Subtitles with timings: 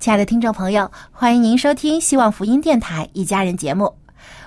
[0.00, 3.94] 亲爱的听众朋友，欢迎您收听希望福音电台一家人节目，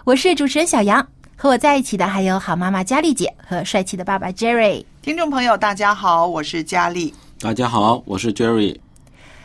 [0.03, 4.83] 我是主持人小杨，和我在一起的还有好妈妈佳丽姐和帅气的爸爸 Jerry。
[5.03, 7.13] 听众朋友，大家好，我是佳丽。
[7.39, 8.75] 大家好，我是 Jerry。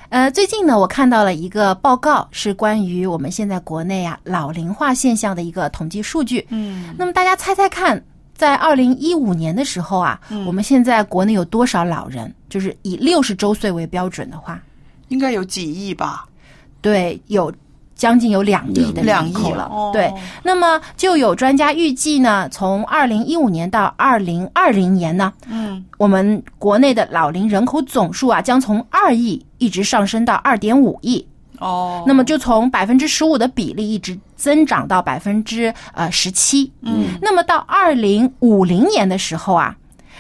[0.09, 6.47] 呃，最近呢，我看到了一个报告，是关于我们现在国内啊老龄化现象的一个统计数据。
[6.49, 8.03] 嗯，那么大家猜猜看，
[8.35, 12.35] 在二零一五年的时候啊，嗯我们现在国内有多少老人？
[12.49, 14.59] 就是以六十周岁为标准的话，
[15.09, 16.27] 应该有几亿吧？
[16.81, 17.53] 对，有
[17.95, 19.65] 将近有两亿的两亿人口了。
[19.65, 20.13] 哦对，
[20.43, 31.27] 那么就有专家预计呢，从二零一五年到二零二零年呢，嗯，我们国内的老龄人口总数啊，将从二亿一直上升到二点五亿。
[31.59, 36.71] 哦，那么就从百分之十五的比例一直增长到百分之呃十七。
[36.83, 39.77] 嗯，那么到二零五零年的时候啊，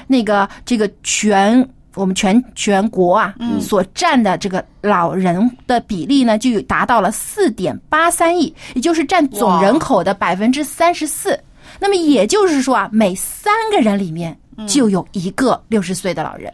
[0.09, 1.65] 那个这个全
[1.99, 11.39] 我们全全国啊、嗯所占的这个老人的比例呢，就达到了四点八三亿，也就是占总人口的百分之三十四。
[11.81, 14.39] 那么也就是说啊，每三个人里面
[14.69, 16.53] 就有一个六十岁的老人。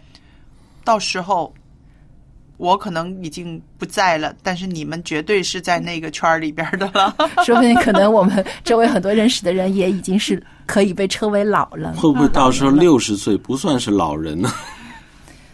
[0.82, 1.52] 到时候
[2.56, 7.14] 我可能已经不在了，但是你们绝对是在那个圈儿里边的了。
[7.44, 11.92] 说不定可能我们周围很多认识的人也已经是可以被称为老人。
[11.92, 14.50] 会不会到时候六十岁不算是老人呢？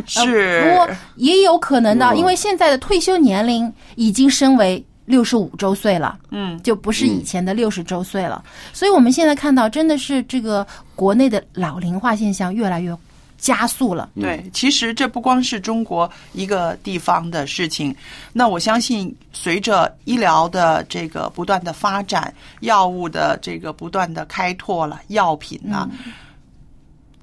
[0.07, 8.45] 是， 不过也有可能的，嗯因为现在的退休年龄已经升为六十五周岁了，嗯，就不是以前的六十周岁了。
[8.73, 12.97] 所以我们现在看到，真的是这个国内的老龄化现象越来越
[13.37, 14.11] 加速了。
[14.21, 17.93] 对，其实这不光是中国一个地方的事情，
[18.33, 25.89] 那我相信随着医疗的这个不断的发展，药物的这个不断的开拓了，药品呢、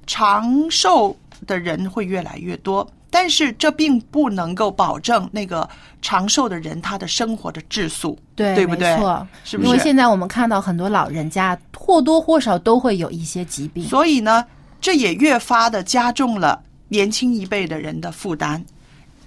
[0.07, 1.15] 长寿
[1.45, 2.87] 的人会越来越多。
[3.09, 5.67] 但是这并不能够保证那个
[6.01, 9.69] 长寿的人他的生活的质素，对，对不对没错，是不是？
[9.69, 13.85] 因为现在我们看到很多老人家或多或少都会有一些疾病。
[13.85, 14.45] 所以呢，
[14.81, 18.61] 这也越发的加重了年轻一辈的人的负担，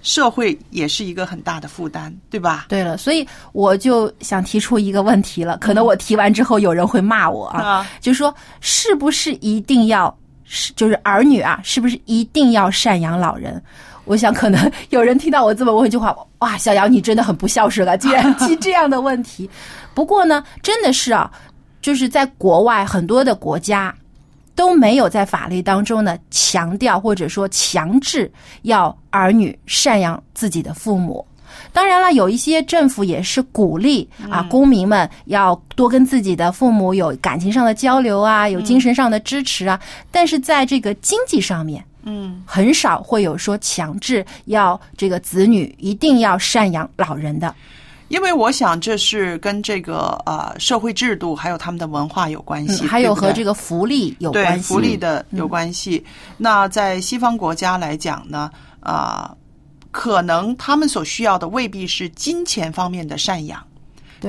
[0.03, 2.67] 社会也是一个很大的负担，对吧？
[2.69, 10.15] 对了，所以我就想提出一个问题了，可能我提完之后有人会骂我啊，啊，就说是不是一定要
[10.53, 13.63] 是就是儿女啊，是不是一定要赡养老人？
[14.03, 19.49] 我想可能 有人听到我这么问一句话，哇，小杨你真的很不孝顺啊，竟然 提这样的问题。
[19.93, 21.31] 不过呢，真的是啊，
[21.81, 23.95] 就是在国外很多的国家
[24.55, 28.29] 都没有在法律当中呢强调或者说强制
[28.63, 31.25] 要儿女赡养自己的父母。
[31.73, 39.79] 当然了，有一些政府也是鼓励啊，公民们要多跟自己的父母有感情上的交流啊，有精神上的支持啊。
[40.11, 47.53] 但是在这个经济上面，嗯，很少会有说强制要这个子女一定要赡养老人的。
[48.09, 54.63] 因为我想这是跟这个呃社会制度还有他们的文化有关系，嗯，还有和这个个福利有关系。
[54.63, 56.03] 福利的有关系。
[56.35, 58.51] 那在西方国家来讲呢，
[58.81, 59.33] 啊、
[59.91, 63.61] 可能他们所需要的未必是金钱方面的赡养，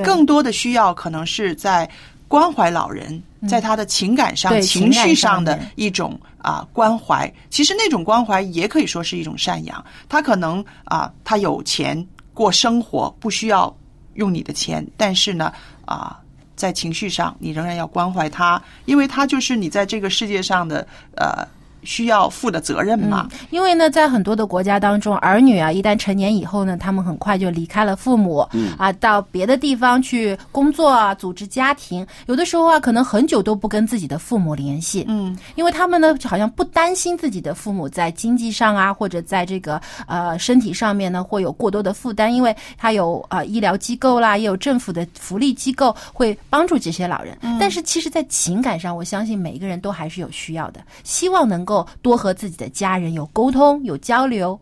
[0.03, 1.89] 更多的需要可能是在
[2.27, 7.31] 关怀老人，在他的情感上、情绪上上的一种啊、关怀。
[7.49, 9.83] 其实那种关怀也可以说是一种赡养。
[10.09, 13.73] 他可能啊、他有钱过生活，不需要
[14.15, 15.53] 用你的钱，但是呢
[15.85, 16.19] 啊、
[16.55, 21.47] 在情绪上你仍然要关怀他，因为他就是你在这个世界上的呃
[21.85, 23.27] 需要负的责任嘛。
[23.31, 32.05] 嗯，因为呢，在很多的国家当中，儿女啊，一旦成年以后呢，他们很快就离开了父母，嗯啊，到别的地方去工作啊，组织家庭。
[32.27, 47.37] 有的时候啊，可能很久都不跟自己的父母联系，嗯，因为他们呢，好像不担心自己的父母在经济上啊，或者在这个呃身体上面呢，会有过多的负担，因为他有呃医疗机构啦，也有政府的福利机构会帮助这些老人。
[47.59, 54.59] 但是其实，在情感上，我相信每一个人都还是有需要的，希望能够多和自己的家人有沟通、有交流。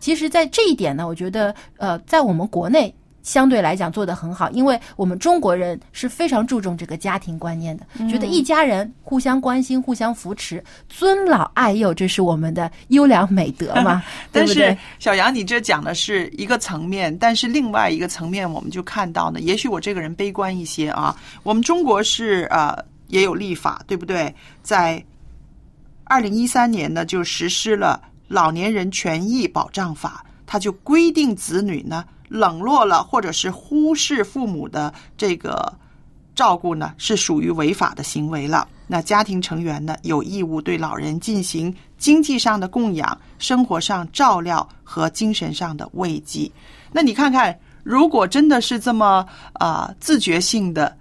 [0.00, 2.94] 其实，在这一点呢，我觉得，呃，在我们国内
[3.24, 14.00] 相对来讲做得很好，因为我们中国人是非常注重这个家庭观念的，觉得一家人互相关心、互相扶持、尊老爱幼，这是我们的优良美德嘛，
[14.30, 14.74] 但是？
[15.00, 21.14] 小杨，你这讲的是一个层面，但是另外一个层面，我们就看到呢，也许我这个人悲观一些啊。
[21.42, 22.72] 我们中国是呃
[23.08, 24.32] 也有立法，对不对？
[24.62, 25.04] 在
[26.08, 35.70] 二零一三年呢，就实施了《老年人权益保障法》，它就规定子女呢冷落了或者是忽视父母的这个
[36.34, 38.66] 照顾呢，是属于违法的行为了。
[38.86, 46.50] 那家庭成员呢，有义务对老人进行经济上的供养、生活上照料和精神上的慰藉。
[46.90, 50.96] 那你看看，如果真的是这么啊、自觉性的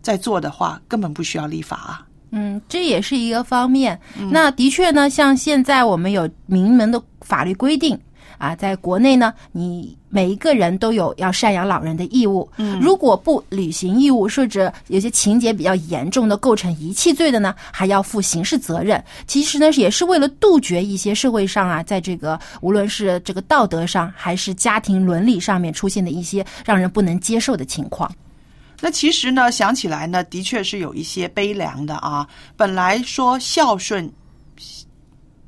[0.00, 2.05] 在做的话，根本不需要立法啊。
[2.38, 3.98] 嗯，这也是一个方面。
[4.30, 7.98] 那的确呢，像现在我们有明文的法律规定
[8.36, 12.46] 啊，在国内呢，你每一个人都有要赡养老人的义务。
[12.58, 19.02] 嗯，如果不履行义务，甚至有些情节比较严重的构成遗弃罪的呢，还要负刑事责任。
[19.26, 28.10] 其实呢，也是为了杜绝一些社会上啊，在这个无论是这个道德上，还是家庭伦理上面出现的一些让人不能接受的情况。
[28.80, 32.28] 那其实呢，想起来呢，的确是有一些悲凉的啊。
[32.56, 34.10] 本来说孝顺、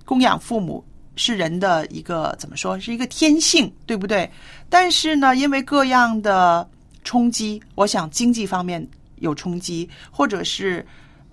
[0.05, 0.85] 供养父母
[1.17, 4.31] 是人的一个怎么说，是一个天性，对不对？
[4.69, 6.69] 但是呢，因为各样的
[7.05, 8.87] 冲击，我想经济方面
[9.17, 10.87] 有冲击，或者是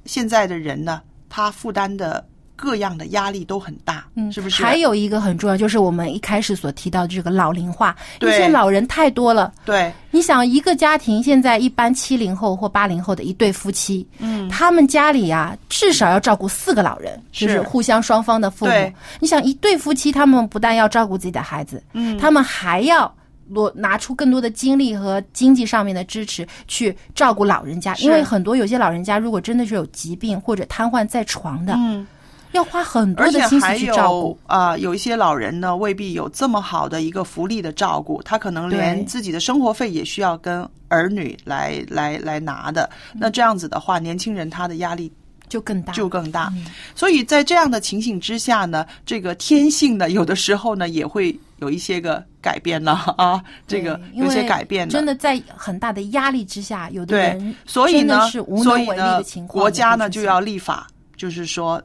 [0.05, 4.63] 现在的人呢，他负担的各样的压力都很大，嗯，是不是？
[4.63, 9.53] 还有一个很重要，就是我们一开始所提到的这个老龄化，一对些老人太多了。
[9.65, 18.71] 对，你想，一个家庭现在一般七零后或八零后的一对夫妻，嗯，他们家里啊至少要照顾四个老人，是就是互相双方的父母。
[19.19, 23.13] 你想，一对夫妻，他们不但要照顾自己的孩子，嗯，他们还要。
[23.53, 32.07] 多拿出更多的精力和经济上面的支持去照顾老人家，因为很多有些老人家如果真的是有疾病或者瘫痪在床的，嗯。
[32.51, 34.37] 要花很多的心思还去照顾有。
[34.47, 42.89] 啊、有一些老人呢，未必有这么好的一个福利的照顾，他可能连自己的生活费也需要跟儿女来来来拿的。
[43.13, 45.11] 那这样子的话，年轻人他的压力
[45.49, 46.49] 就更大，就更大。
[46.55, 46.65] 嗯
[46.95, 54.91] 所以在这样的情形之下呢，这个天性呢，有的时候呢也会有一些个改变呢 啊，这个有些改变了。
[54.91, 59.61] 真的在很大的压力之下，有的对人，所以呢真的是，无能为力所以呢的情，况。
[59.61, 60.87] 国家呢就要立法，
[61.17, 61.81] 就是说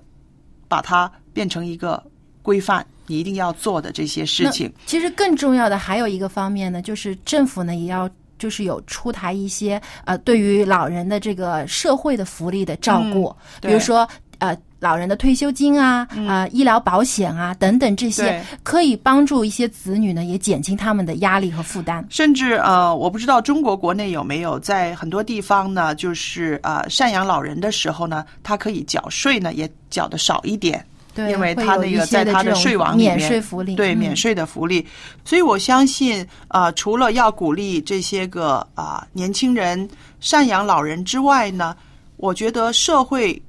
[0.71, 2.03] 把它变成一个
[2.41, 4.73] 规范，你一定要做的这些事情。
[4.87, 8.09] 其实更重要的还有一个方面呢，就是政府呢也要。
[8.41, 13.29] 就是有出台一些呃，对于老人的这个社会的福利的照顾，
[13.61, 22.05] 嗯比如说呃，老人的退休金啊、啊、医疗保险啊等等这些，可以帮助一些子女呢，也减轻他们的压力和负担。
[22.11, 30.85] 甚至呃，我不知道中国国内有没有在很多地方呢，就是呃赡养老人的时候呢，他可以缴税呢，也缴的少一点。
[31.13, 33.99] 对，因为他那个在他的税网里面免税福利，对嗯。
[33.99, 34.87] 免税的福利，
[35.25, 39.89] 所以我相信，呃，除了要鼓励这些个啊、年轻人
[40.23, 41.77] 赡养老人之外呢，
[42.17, 43.43] 我觉得社会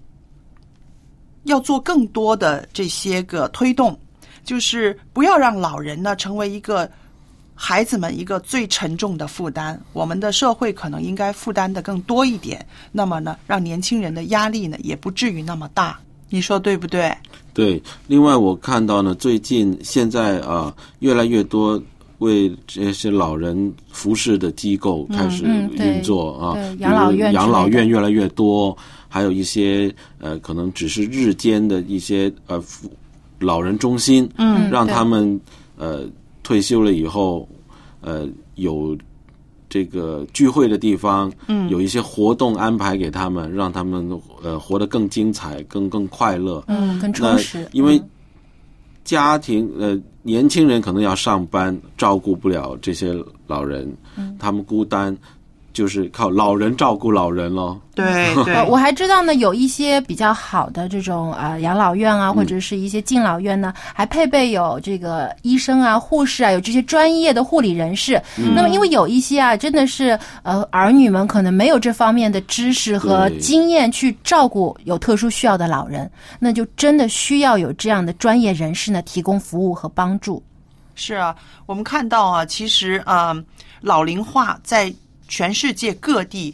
[1.44, 3.98] 要做更多的这些个推动，
[4.44, 6.90] 就是不要让老人呢成为一个
[7.56, 9.80] 孩子们一个最沉重的负担。
[9.94, 16.00] 我们的社会可能应该负担的更多一点，那么呢，让年轻人的压力呢也不至于那么大。
[16.30, 17.14] 你说对不对？
[17.54, 21.82] 对，另外我看到呢，最近现在啊、越来越多
[22.20, 28.76] 为这些老人服侍的机构开始运作啊，养老院养老院越来越多，
[29.14, 32.64] 还有一些呃，可能只是日间的一些呃
[33.40, 35.38] 老人中心，嗯让他们
[35.76, 36.06] 呃
[36.44, 37.46] 退休了以后，
[38.00, 38.26] 呃
[38.56, 38.98] 有
[39.68, 44.10] 这个聚会的地方，嗯，有一些活动安排给他们，让他们
[44.42, 46.64] 呃活得更精彩、更更快乐。
[46.68, 47.68] 嗯，更充实。
[47.74, 48.02] 因为
[49.04, 53.14] 家庭呃年轻人可能要上班，照顾不了这些
[53.46, 53.94] 老人，
[54.40, 55.18] 他们孤单。
[55.74, 57.80] 就是靠老人照顾老人喽。
[57.94, 68.22] 对对， 我还知道呢，有一些比较好的这种啊养老院啊，或者是一些敬老院呢，还配备有这个医生啊、护士啊，有这些专业的护理人士。
[68.56, 76.10] 那么，因为有一些啊，真的是呃儿女们可能没有这方面的知识和经验去照顾有特殊需要的老人，
[76.40, 80.42] 那就真的需要有这样的专业人士呢提供服务和帮助。
[80.96, 81.36] 是啊，
[81.66, 83.36] 我们看到啊，其实啊，
[83.82, 84.92] 老龄化在。
[85.32, 86.54] 全世界各地，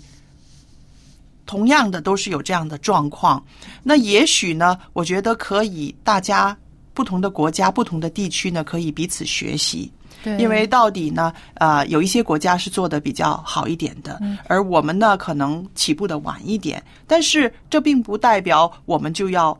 [1.47, 3.43] 同样的都是有这样的状况。
[3.81, 6.55] 那也许呢，我觉得可以，大家
[6.93, 9.91] 不同的国家、不同的地区呢，可以彼此学习。
[10.23, 16.81] 对，因为到底呢，呃，有一些国家是做的比较好一点的，而我们呢，可能起步的晚一点。
[17.07, 19.57] 但是这并不代表我们就要。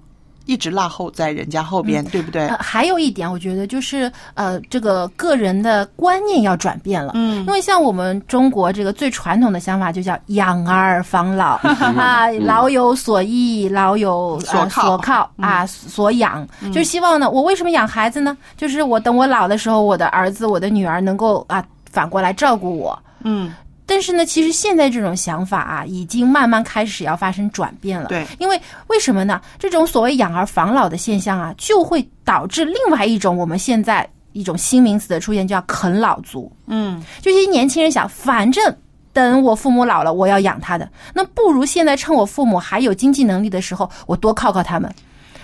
[0.47, 2.47] 一直落后在人家后边，对不对？
[2.59, 7.11] 还有一点，我觉得就是呃，这个个人的观念要转变了。
[7.15, 11.55] 嗯，因为像我们中国这个最传统的想法，就叫养儿防老
[11.95, 14.65] 啊，老有所依，老有所
[14.97, 16.47] 靠啊，所养。
[16.73, 18.35] 就希望呢，我为什么养孩子呢？
[18.55, 22.97] 就是我等我老的时候，我的儿子、我的女儿能够啊反过来照顾我。
[23.23, 23.53] 嗯。
[23.87, 28.09] 但是呢，其实现在这种想法啊，已经慢慢开始要发生转变了。
[28.09, 29.41] 对，因为为什么呢？
[29.57, 36.51] 这种所谓养儿防老的现象啊，就会导致另外一种我们现在一种新名词的出现，叫啃老族。
[36.67, 38.75] 嗯，就些年轻人想，反正
[39.13, 44.93] 等我父母老了，我要养他的，那不如现在趁我父母还有经济能力的时候，我多靠靠他们，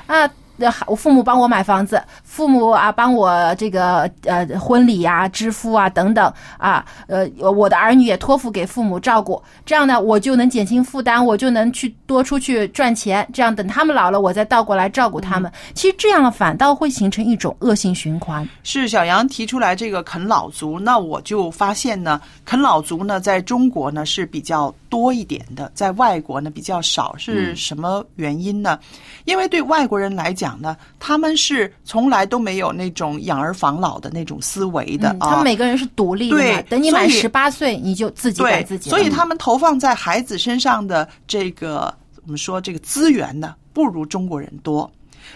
[0.05, 0.29] 啊。
[0.55, 15.51] 那我父母帮我买房子，父母啊帮我这个呃婚礼啊支付啊等等啊，呃我的儿女也托付给父母照顾，这样呢我就能减轻负担，我就能去多出去赚钱，这样等他们老了，我再倒过来照顾他们。
[15.73, 18.47] 其实这样反倒会形成一种恶性循环。
[18.61, 28.77] 是小杨提出来这个啃老族，那我就发现呢，啃老族呢在中国呢是比较多一点的，在外国呢比较少，是什么原因呢？
[29.25, 30.42] 因为对外国人来讲。
[30.43, 35.29] 讲呢，他们是从来都没有那种养儿防老的那种思维的啊。
[35.29, 38.89] 他们每个人是独立的，对等你满十八岁，你就自己管自己。
[38.89, 41.93] 所以他们投放在孩子身上的这个，
[42.25, 44.91] 我们说这个资源呢，不如中国人多。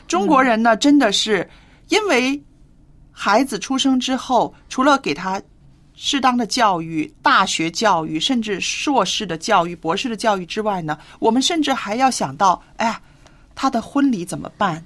[0.07, 1.49] 中国人呢，真的是
[1.87, 2.37] 因为
[3.11, 5.41] 孩子出生之后，除了给他
[5.95, 13.01] 适当的教育、大学教育，甚至硕士的教育、博士的教育之外呢，我们甚至还要想到，哎，
[13.55, 14.83] 他的婚礼怎么办？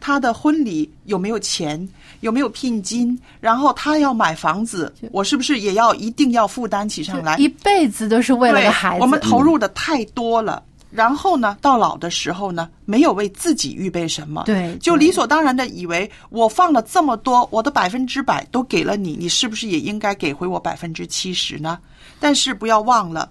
[0.00, 1.88] 他的婚礼有没有钱？
[2.20, 3.18] 有没有聘金？
[3.40, 7.36] 然后他要买房子，我是不是也要一定要负担起上来？
[7.36, 9.02] 一辈子都是为了孩子。
[9.02, 21.78] 我们投入的太多了，然后呢，到老的时候呢，没有为自己预备什么，对，就理所当然的以为我放了这么多，我的百分之百都给了你，你是不是也应该给回我百分之七十呢？
[22.18, 23.30] 但是不要忘了。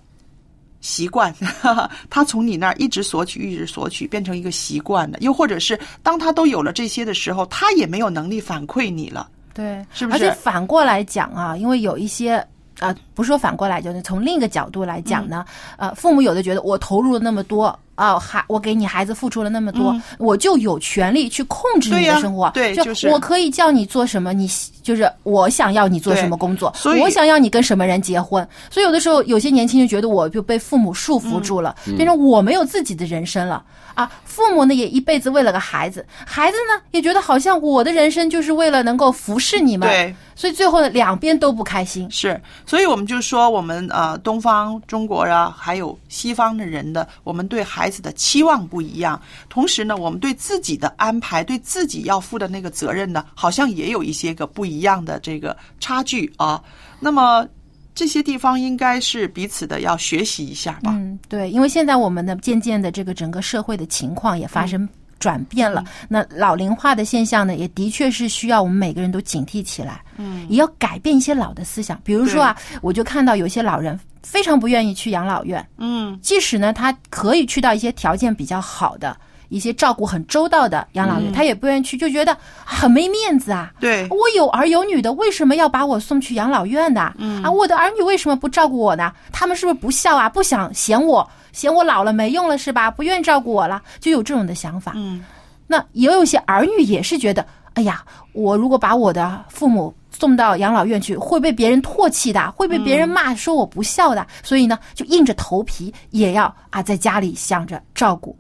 [0.84, 1.34] 习惯，
[2.12, 5.18] 他从你那儿一直索取，一直索取，变成一个习惯了。
[5.22, 9.28] 又或者是当他都有了这些的时候，他也没有能力反馈你了。
[9.52, 10.18] 对，是不是？
[10.18, 12.46] 而且反过来讲啊，因为有一些。
[12.80, 15.46] 啊，不说反过来，就是从另一个角度来讲呢，
[15.78, 24.50] 呃，父母有的觉得我投入了那么多啊，孩我给你孩子付出了那么多，我就有权利去控制你的生活，对，就是我可以叫你做什么，你
[24.82, 40.16] 就是我想要你做什么工作，所以我想要你跟什么人结婚，所以有的时候有些年轻人觉得我就被父母束缚住了，变成我没有自己的人生了啊，父母呢也一辈子为了个孩子，孩子呢也觉得好像我的人生就是为了能够服侍你们，对。
[40.36, 42.10] 所以最后呢，两边都不开心。
[42.10, 49.20] 是，所以我们就说，我们呃，东方中国啊，还有西方的人的，我们对孩子的期望不一样。
[49.50, 56.62] 同时呢，我们对自己的安排，对自己要负的那个责任呢，好像也有一些个不一样的这个差距啊。
[57.00, 57.48] 那么
[57.96, 60.92] 这些地方应该是彼此的要学习一下吧。
[60.94, 64.88] 嗯，对，因为现在我们的渐渐的这个整个社会的情况也发生。
[65.20, 70.04] 转变了，那老龄化的现象呢，也的确是需要我们每个人都警惕起来。
[70.18, 71.98] 嗯，也要改变一些老的思想。
[72.04, 75.66] 比如说啊，我就看到有些老人非常不愿意去养老院。
[75.78, 79.16] 嗯，即使呢，他可以去到一些条件比较好的、
[79.50, 83.72] 一些照顾很周到的养老院，他也不愿意去，就觉得很没面子啊。
[83.80, 87.14] 对，我有儿有女的，为什么要把我送去养老院呢？
[87.18, 89.12] 嗯啊，我的儿女为什么不照顾我呢？
[89.32, 90.28] 他们是不是不孝啊？
[90.28, 91.30] 不想嫌我？
[91.52, 92.90] 嫌我老了没用了是吧？
[92.90, 94.94] 不愿意照顾我了，就有这种的想法。
[94.96, 95.24] 嗯，
[95.68, 108.34] 那也有些儿女也是觉得，哎呀，我如果把我的父母送到养老院去，会被别人唾弃的，会被别人骂说我不孝的，所以呢，就硬着头皮也要啊在家里想着照顾。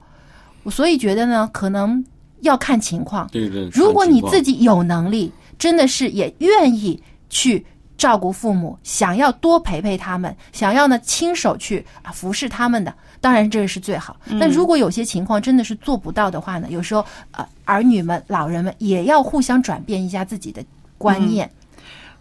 [0.63, 2.01] 我所以觉得呢，可能
[2.39, 3.27] 要看情况。
[3.33, 6.97] 对对，如果你自己己有能力，真的是也愿意
[7.29, 7.65] 去
[7.97, 14.15] 照顾父母，想要多陪陪他们，想要呢亲手去啊服侍他们的，当然这个是最好。
[14.39, 20.63] 但如果有些情况真的是做不到的话呢，有时候呃儿女们、老人们也要互相转变一下自己的
[20.97, 21.51] 观念。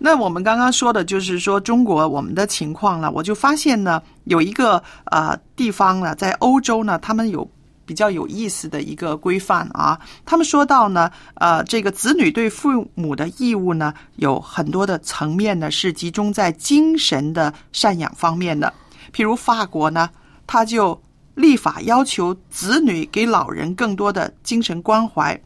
[0.05, 7.49] 那我们刚刚说的就是说中国我们的情况了，我就发现呢，有一个呃地方呢，在欧洲呢，他们有
[7.87, 10.01] 比较有意思的一个规范啊。
[10.25, 18.75] 他们说到呢，呃，这个子女对父母的义务呢，有很多的层面呢，是集中在精神的赡养方面的。
[19.15, 20.11] 譬如法国呢，
[20.49, 21.01] 他就
[21.37, 25.41] 立法要求子女给老人更多的精神关怀。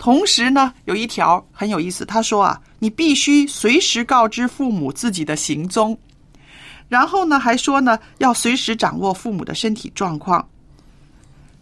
[0.00, 5.96] 同时呢，有一条很有意思，他说啊，你必须随时告知父母自己的行踪，
[6.88, 10.48] 然后呢，还说呢，要随时掌握父母的身体状况。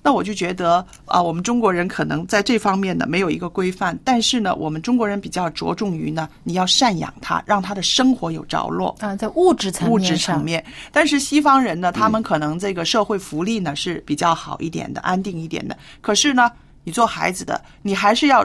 [0.00, 8.94] 那我就觉得啊、我们中国人可能在这方面呢没有一个规范，但是呢，我们中国人比较着重于呢，你要赡养他，让他的生活有着落。
[9.00, 10.64] 啊，在物质层面物质层面。
[10.92, 15.76] 但是西方人呢，他们可能这个社会福利呢是比较好一点的、安定一点的。
[16.00, 16.48] 可是呢，
[16.88, 18.42] 你做孩子的，你还是要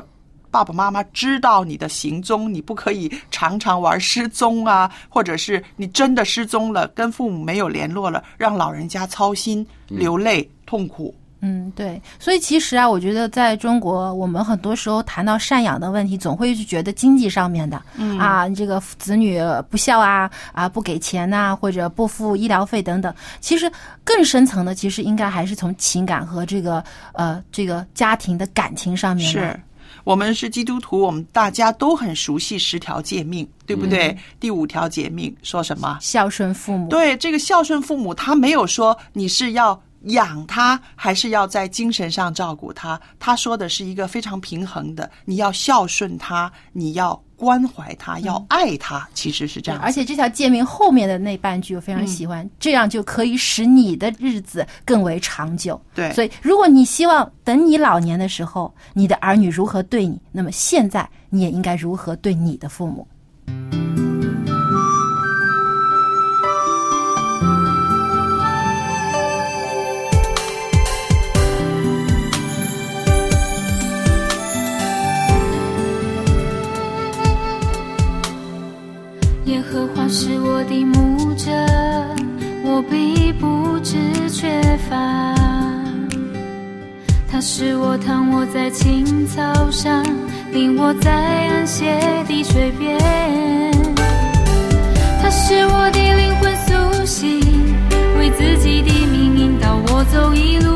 [0.52, 11.16] 爸爸妈妈知道你的行踪，你不可以常常玩失踪啊，或者是你真的失踪了，跟父母没有联络了，让老人家操心、流泪、痛苦。
[11.46, 23.14] 嗯，对，所以其实啊，我觉得在中国，我们很多时候谈到赡养的问题，总会去觉得经济上面的，嗯啊，这个子女不孝啊，啊不给钱呐、或者不付医疗费等等。
[23.42, 23.70] 其实
[24.06, 26.82] 更深层的，其实应该还是从情感和这个
[27.12, 29.60] 呃这个家庭的感情上面是
[30.06, 34.18] 我们是基督徒，我们大家都很熟悉十条诫命，对不对？
[34.40, 35.98] 第五条诫命说什么？
[36.00, 36.88] 孝顺父母。
[36.90, 43.00] 对，这个孝顺父母，他没有说你是要养他，还是要在精神上照顾他。
[43.20, 49.80] 他说的是一个非常平衡的，你要孝顺他，你要关怀他，要爱他，其实是这样。
[49.82, 55.80] 而且这条诫命后面的那半句我非常喜欢，这样就可以使你的日子更为长久。
[55.94, 63.08] 对所以如果你希望等你老年的时候，你的儿女如何对你，那么现在你也应该如何对你的父母。
[80.16, 81.50] 是我的牧者，
[82.64, 84.96] 我必不知缺乏。
[87.28, 90.06] 他是我躺卧在青草上，
[90.52, 91.98] 领我在安歇
[92.28, 92.96] 的水边。
[95.20, 97.42] 他是我的灵魂苏醒，
[98.20, 100.72] 为自己的命引导我走一路。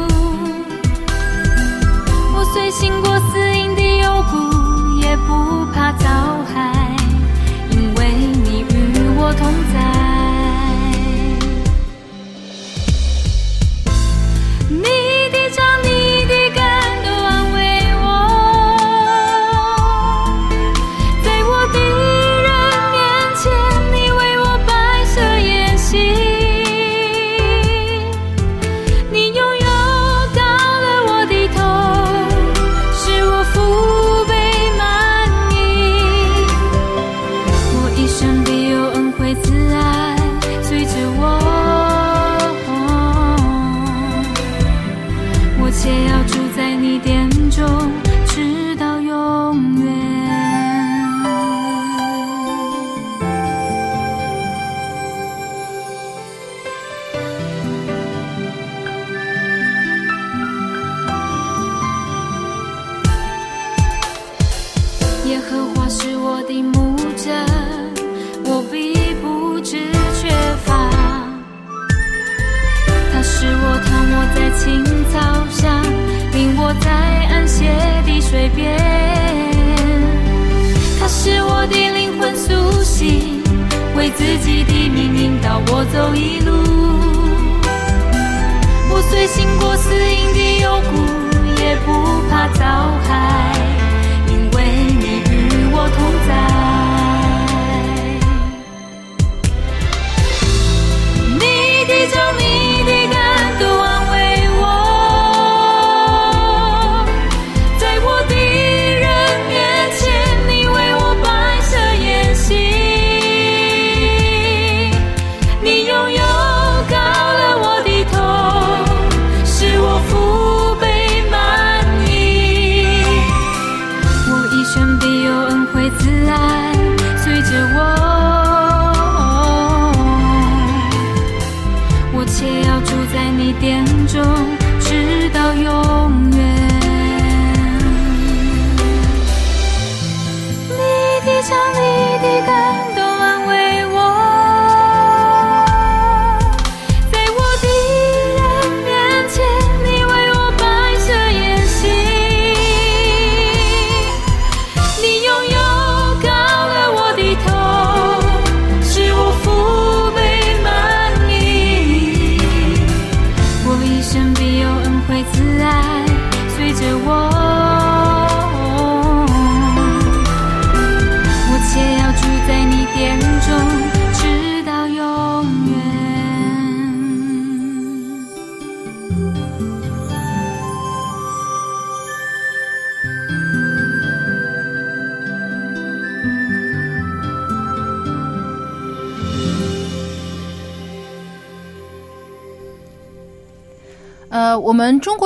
[2.36, 6.37] 我虽行过死荫的幽谷，也不怕遭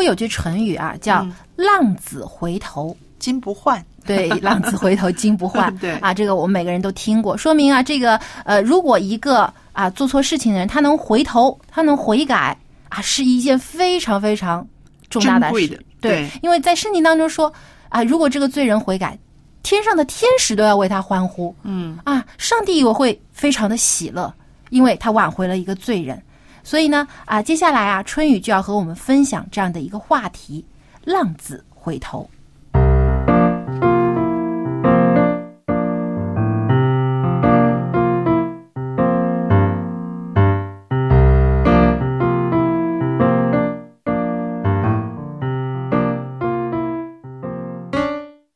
[0.02, 2.96] 国有句成语啊，叫“浪子回头”。
[3.20, 5.72] 金不换， 对，浪子回头金不换。
[5.78, 12.58] 对啊，这个我们每个人都听过，说明啊，这个呃，如果一个啊做错事情的人，他能回头，他能悔改
[12.90, 14.68] 啊，是一件非常非常
[15.08, 15.68] 重大的事。
[15.68, 17.54] 的对对，因为在圣经当中说
[17.90, 19.16] 啊，如果这个罪人悔改，
[19.62, 21.56] 天上的天使都要为他欢呼。
[21.62, 24.34] 嗯啊，上帝也会非常的喜乐，
[24.72, 26.20] 因为他挽回了一个罪人。
[26.64, 30.66] 所以呢，啊，接下来啊，春雨就要和我们分享这样的一个话题：
[31.04, 32.30] 浪子回头。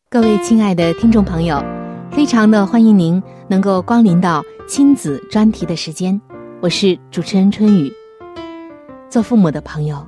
[0.08, 1.62] 各位亲爱的听众朋友，
[2.10, 6.20] 非常的欢迎您能够光临到亲子专题的时间，
[6.65, 7.93] 我是主持人春雨。
[9.08, 10.04] 做父母的朋友，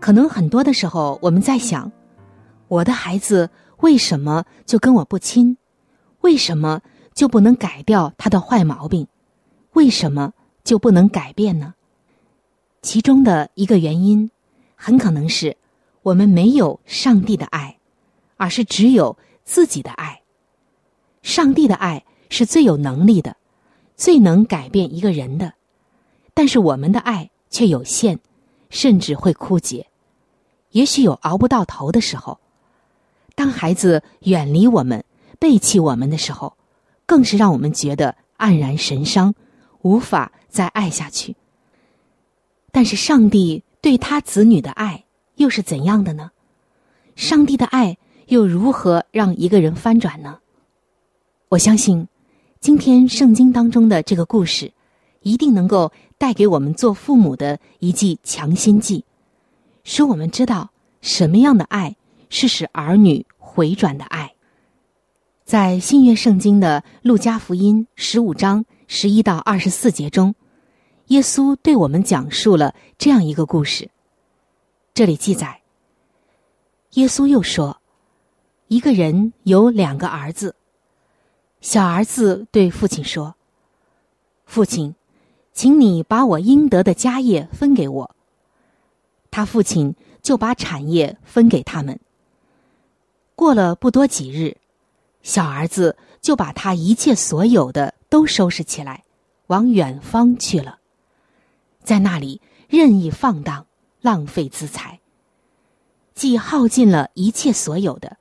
[0.00, 1.92] 可能很多的时候我们在想，
[2.68, 5.58] 我的孩子为什么就跟我不亲？
[6.22, 6.80] 为什么
[7.12, 9.06] 就不能改掉他的坏毛病？
[9.74, 10.32] 为什么
[10.64, 11.74] 就不能改变呢？
[12.80, 14.30] 其中的一个原因，
[14.76, 15.54] 很可能是
[16.00, 17.76] 我们没有上帝的爱。
[18.38, 20.22] 而是只有自己的爱。
[21.20, 23.36] 上帝的爱是最有能力的，
[23.96, 25.52] 最能改变一个人的，
[26.34, 28.18] 但是我们的爱却有限，
[28.68, 29.86] 甚至会枯竭。
[30.72, 32.38] 也许有熬不到头的时候。
[33.34, 35.02] 当孩子远离我们、
[35.38, 36.56] 背弃我们的时候，
[37.06, 39.34] 更是让我们觉得黯然神伤，
[39.82, 41.34] 无法再爱下去。
[42.70, 45.04] 但是上帝对他子女的爱
[45.36, 46.30] 又是怎样的呢？
[47.16, 47.96] 上帝的爱。
[48.28, 50.38] 又如何让一个人翻转呢？
[51.50, 52.08] 我相信，
[52.58, 54.72] 今天圣经当中的这个故事，
[55.24, 59.04] 一定能够带给我们做父母的一剂强心剂，
[59.82, 61.96] 使我们知道什么样的爱
[62.30, 64.32] 是使儿女回转的爱。
[65.44, 70.34] 在新约圣经的路加福音十五章十一到二十四节中，
[71.08, 73.90] 耶稣对我们讲述了这样一个故事。
[74.94, 75.60] 这里记载，
[76.92, 77.80] 耶稣又说。
[78.68, 80.56] 一个人有两个儿子。
[81.60, 83.34] 小儿子对父亲说
[84.46, 84.94] ：“父亲，
[85.54, 88.16] 请你把我应得的家业分给我。”
[89.30, 91.98] 他父亲就把产业分给他们。
[93.34, 94.56] 过了不多几日，
[95.22, 99.04] 小儿子就把他一切所有的都收拾起来，
[99.48, 100.78] 往远方去了，
[101.82, 103.66] 在那里任意放荡，
[104.00, 105.00] 浪费资财，
[106.14, 108.18] 既耗尽了一切所有的。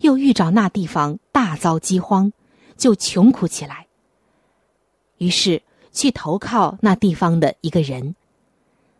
[0.00, 2.32] 又遇着那地方大遭饥荒，
[2.76, 3.86] 就穷苦起来。
[5.16, 5.62] 于是
[5.96, 8.14] 去投靠那地方的一个人，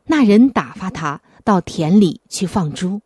[0.07, 3.03] 那人打发他到田里去放猪。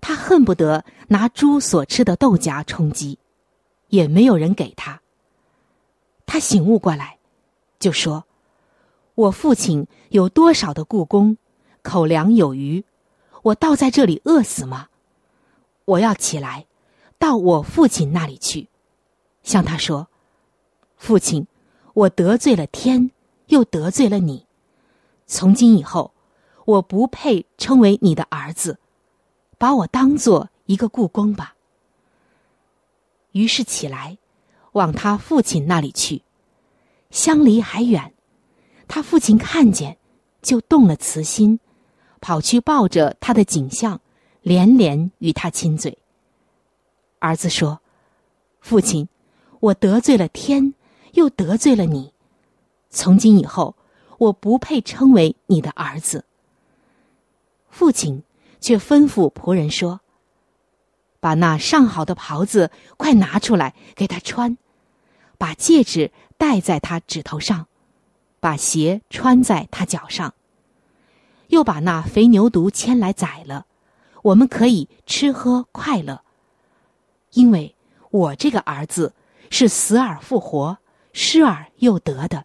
[0.00, 3.18] 他恨不得拿猪所吃的豆荚充饥，
[3.88, 5.02] 也没有人给他。
[6.24, 7.18] 他醒悟过来，
[7.78, 8.24] 就说
[9.14, 11.36] ：“我父亲有多少的故宫，
[11.82, 12.82] 口粮有余，
[13.42, 14.88] 我倒在这里饿死吗？
[15.84, 16.64] 我要起来。”
[17.20, 18.68] 到我父亲那里去，
[19.42, 20.06] 向他说
[20.96, 21.48] ：“父亲，
[21.98, 23.10] 我得罪了天，
[23.48, 24.46] 又得罪了你。
[25.26, 26.12] 从今以后，
[26.64, 28.78] 我不配称为你的儿子，
[29.58, 31.56] 把我当做一个故宫吧。”
[33.32, 34.16] 于是起来，
[34.72, 36.22] 往他父亲那里去。
[37.10, 38.14] 相离还远，
[38.86, 39.98] 他父亲看见，
[40.40, 41.58] 就动了慈心，
[42.20, 44.00] 跑去抱着他的景象，
[44.42, 45.98] 连连与他亲嘴。
[47.18, 47.80] 儿子说
[48.60, 49.08] ：“父亲，
[49.58, 50.74] 我得罪了天，
[51.18, 52.12] 又得罪了你。
[52.90, 53.74] 从今以后，
[54.18, 56.24] 我不配称为你的儿子。”
[57.68, 58.22] 父亲
[58.60, 60.00] 却吩咐仆人说
[61.20, 64.56] ：“把那上好的袍子快拿出来给他穿，
[65.36, 67.66] 把戒指戴在他指头上，
[68.40, 70.34] 把鞋穿在他脚上。
[71.48, 73.66] 又把那肥牛犊牵来宰了，
[74.22, 76.22] 我们可以吃喝快乐。
[77.32, 77.74] 因为
[78.10, 79.14] 我这个儿子
[79.50, 80.78] 是死而复活、
[81.12, 82.44] 失而又得的，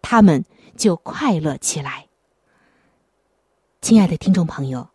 [0.00, 0.44] 他们
[0.76, 2.06] 就快乐起来。”
[3.82, 4.88] 亲爱的听众朋友，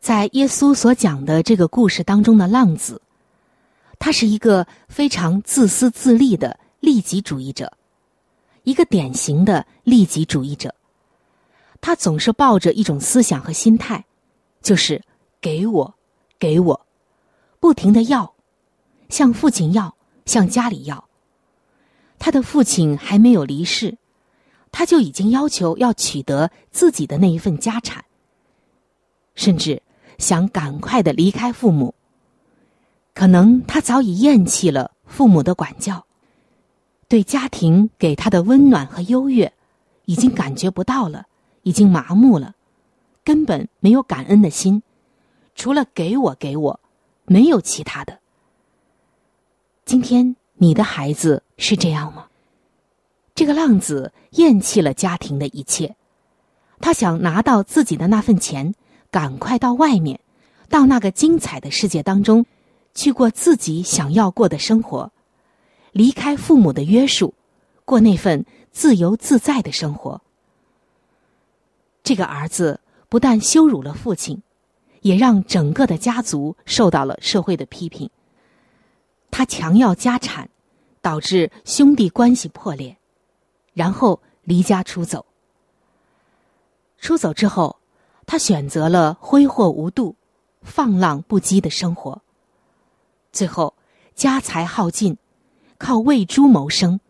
[0.00, 3.02] 在耶稣所讲的这个故事当中的浪子，
[3.98, 7.72] 他是一个非常自私自利的利己主义者，
[8.62, 10.74] 一个典型的利己主义者。
[11.80, 14.04] 他总是抱着一种思想和心态，
[14.60, 15.02] 就是
[15.40, 15.94] 给我，
[16.38, 16.86] 给我，
[17.58, 18.32] 不停的要，
[19.08, 21.08] 向父亲要，向家里要。
[22.22, 23.98] 他的父亲还没有离世。
[24.70, 28.04] 他就已经要求要取得自己的那一份家产，
[29.34, 29.82] 甚至
[30.18, 31.94] 想赶快的离开父母。
[33.12, 36.06] 可能他早已厌弃了父母的管教，
[37.08, 39.52] 对家庭给他的温暖和优越，
[40.04, 41.26] 已经感觉不到了，
[41.64, 42.54] 已经麻木了，
[43.24, 44.82] 根本没有感恩的心，
[45.56, 46.80] 除了给我给我，
[47.26, 48.20] 没有其他的。
[49.84, 52.26] 今天你的孩子是这样吗？
[53.36, 55.94] 这个浪子厌弃了家庭的一切，
[56.80, 58.74] 他想拿到自己的那份钱，
[59.12, 60.18] 赶快到外面，
[60.68, 62.44] 到那个精彩的世界当中，
[62.96, 65.12] 去过自己想要过的生活，
[65.92, 67.32] 离开父母的约束，
[67.84, 70.20] 过那份自由自在的生活。
[72.02, 74.42] 这个儿子不但羞辱了父亲，
[75.02, 78.10] 也让整个的家族受到了社会的批评。
[79.30, 80.50] 他强要家产，
[81.02, 82.96] 导致兄弟关系破裂。
[83.74, 85.26] 然后离家出走。
[86.98, 87.80] 出走之后，
[88.26, 90.14] 他选择了挥霍无度、
[90.62, 92.22] 放浪不羁的生活。
[93.32, 93.74] 最后，
[94.14, 95.16] 家财耗尽，
[95.78, 97.00] 靠喂猪谋生，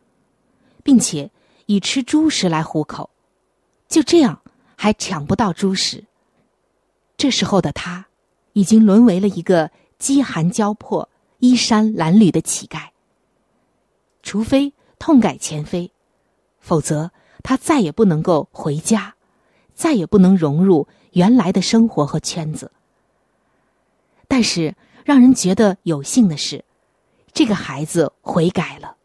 [0.82, 1.30] 并且
[1.66, 3.10] 以吃猪食来糊口。
[3.88, 4.40] 就这样，
[4.76, 6.04] 还抢不到猪食。
[7.16, 8.06] 这时候的他，
[8.52, 11.08] 已经沦为了一个饥寒交迫、
[11.40, 12.91] 衣衫褴褛的乞丐。
[14.22, 15.90] 除非痛改前非。
[16.60, 17.10] 否则，
[17.42, 19.14] 他再也不能够回家，
[19.74, 22.70] 再也不能融入原来的生活和圈子。
[24.28, 26.64] 但是，让人觉得有幸的是，
[27.32, 28.96] 这个孩子悔改了。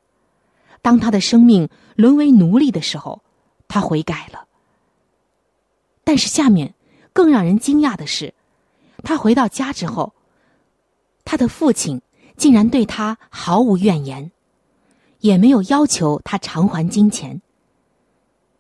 [0.82, 3.22] 当他的生命沦为奴隶的时候，
[3.68, 4.46] 他悔改了。
[6.04, 6.76] 但是，下面
[7.12, 8.34] 更让人惊讶的是，
[9.04, 10.14] 他回到家之后，
[11.26, 12.02] 他的父亲
[12.38, 14.32] 竟然对他毫无怨言，
[15.28, 17.42] 也没有要求他偿还金钱。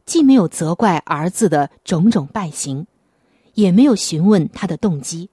[0.05, 2.85] 既没有责怪儿子的种种败行，
[3.53, 5.29] 也没有询问他的动机，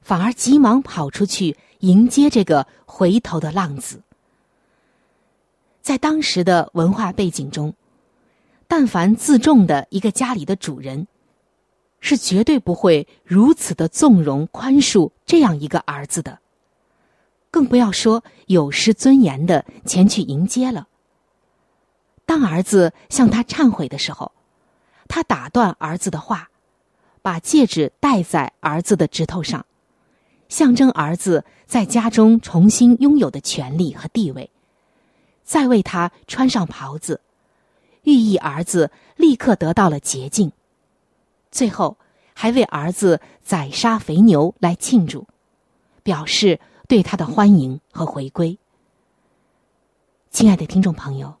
[0.00, 4.02] 反而急忙跑出去迎接这个回头的浪子。
[5.82, 7.74] 在当时的文化背景中，
[8.66, 11.06] 但凡自重的一个家里的主人，
[12.00, 16.38] 是绝对不会如此的纵容宽恕这样一个儿子的，
[17.58, 20.86] 更不要说有失尊严的前去迎接了。
[22.24, 24.30] 当儿子向他忏悔的时候，
[25.08, 26.50] 他打断儿子的话，
[27.20, 29.66] 把戒指戴在儿子的指头上，
[30.48, 34.48] 象征儿子在家中重新拥有的权利和地位，
[35.42, 37.20] 再为他穿上袍子，
[38.04, 40.52] 寓意儿子立刻得到了洁净。
[41.50, 41.96] 最后，
[42.34, 45.26] 还为儿子宰杀肥牛来庆祝，
[46.04, 48.58] 表示对他的欢迎和回归。
[50.30, 51.36] 亲爱的听众朋友。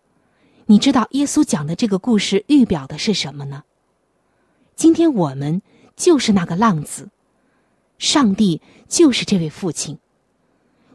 [0.66, 3.64] 你知道耶稣讲的这个故事预表的是什么呢？
[4.76, 5.62] 今天我们
[5.96, 7.08] 就是那个浪子，
[7.96, 9.98] 上帝就是这位父亲。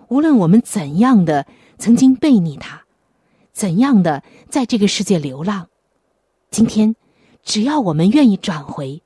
[0.09, 1.47] 无论我们怎样的
[1.79, 2.83] 曾经背逆他，
[3.51, 5.67] 怎样的在这个世界流浪，
[6.51, 6.95] 今天
[7.43, 9.01] 只要我们愿意转回，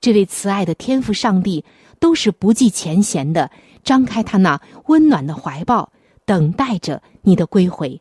[0.00, 1.64] 这位慈爱的天父上帝
[2.00, 5.92] 都是不计前嫌的，张开他那温暖的怀抱，
[6.24, 8.00] 等待着你的归回，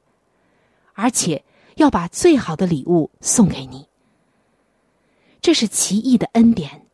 [0.94, 1.44] 而且。
[1.76, 3.88] 要把最好的礼物送给你，
[5.40, 6.86] 这是奇异的恩典，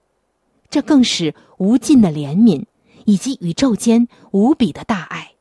[0.69, 2.65] 这更是无尽的怜悯
[3.05, 5.31] 以及宇宙间无比的大爱。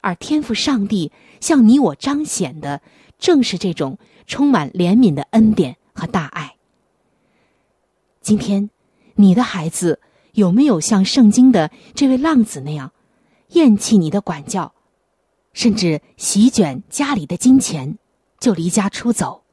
[0.00, 2.80] 而天赋上帝向你我彰显的，
[3.18, 6.56] 正是这种充满怜悯的恩典和大爱。
[8.22, 8.70] 今天，
[9.16, 10.00] 你的孩子
[10.32, 12.92] 有没有像圣经的这位浪子那样，
[13.48, 14.72] 厌弃你的管教，
[15.52, 17.98] 甚至席卷家里的金钱？
[18.40, 19.44] 就离家出走，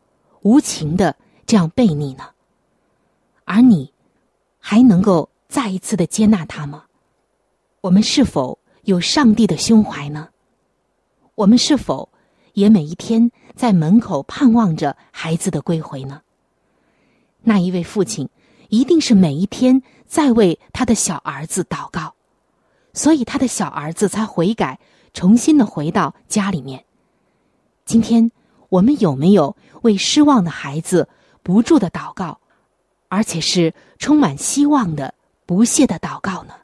[0.42, 1.16] 无情的
[1.46, 2.24] 这样背逆呢？
[3.44, 3.94] 而你
[4.58, 6.86] 还能够再一次的接纳他吗？
[7.82, 10.30] 我们是否有上帝的胸怀呢？
[11.36, 12.10] 我们是否
[12.54, 16.22] 也每一天在门口盼望着孩子的归回呢？
[17.42, 18.28] 那一位父亲
[18.70, 22.16] 一定是每一天在为他的小儿子祷告，
[22.94, 24.80] 所以他的小儿子才悔改，
[25.14, 26.84] 重新的回到家里面。
[27.86, 28.32] 今天
[28.70, 31.08] 我们有没有为失望的孩子
[31.44, 32.40] 不住的祷告，
[33.08, 35.14] 而且是充满希望的、
[35.46, 36.56] 不懈的祷告呢？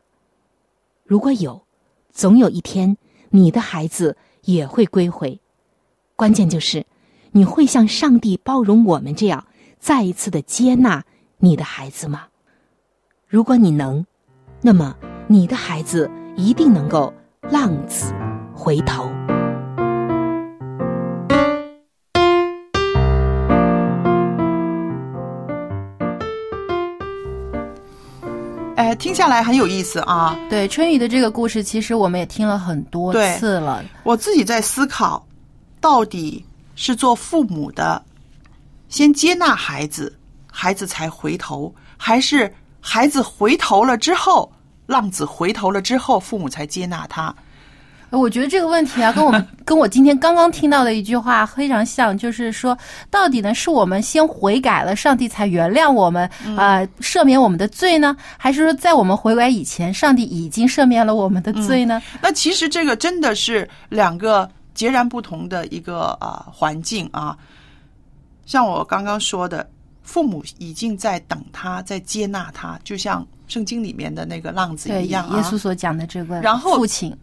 [1.03, 1.67] 如果有，
[2.12, 2.97] 总有一天
[3.29, 5.39] 你的孩子也会归回。
[6.15, 6.84] 关键就是
[7.29, 9.45] 你会像上帝包容我们这样，
[9.79, 11.05] 再一次的接纳
[11.38, 12.29] 你的孩子吗？
[13.35, 14.01] 如果你能，
[14.61, 14.95] 那么
[15.27, 17.13] 你的孩子一定能够
[17.51, 18.13] 浪子
[18.53, 19.11] 回头。
[28.77, 30.39] 哎，听下来很有意思啊。
[30.49, 33.83] 对春雨的这个故事，其实我们也听了很多次了。
[34.03, 35.27] 我自己在思考，
[35.81, 36.45] 到底
[36.77, 38.01] 是做父母的
[38.87, 40.17] 先接纳孩子，
[40.49, 42.49] 孩子才回头，还是
[42.87, 44.51] 孩子回头了之后，
[44.85, 47.33] 浪子回头了之后，父母才接纳他？
[48.11, 52.77] 我觉得这个问题啊，跟我们 跟我今天刚刚听到的一句话非常像，就是说，
[53.09, 61.99] 到底呢是我们先悔改了，上帝才原谅我们，呃，赦免我们的罪呢，还是说在我们悔改以前，上帝已经赦免了我们的罪呢？
[62.21, 67.35] 那其实这个真的是两个截然不同的一个啊、环境啊。
[68.45, 69.67] 像我刚刚说的，
[70.05, 75.41] 父母已经在等他，在接纳他，就像圣经里面的那个浪子一样啊。
[75.41, 77.13] 稣所讲的这个，然后父亲，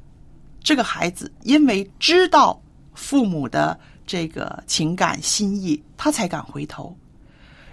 [0.63, 2.61] 这个孩子因为知道
[2.93, 6.95] 父母的这个情感心意，他才敢回头。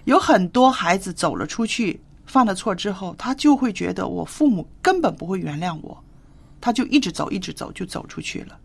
[0.04, 6.02] 有很多孩子走了出去，犯了错之后，他就会觉得我父母根本不会原谅我，
[6.60, 8.56] 他就一直走，一直走，就走出去了。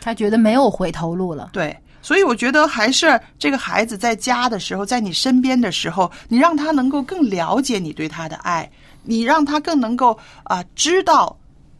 [0.00, 1.48] 他觉得没有回头路了。
[1.52, 8.70] 对，所以我觉得还是这个孩子在家的时候，在你身边的时候，你让他能够更了解你对他的爱，
[9.02, 11.34] 你让他更能够啊、知道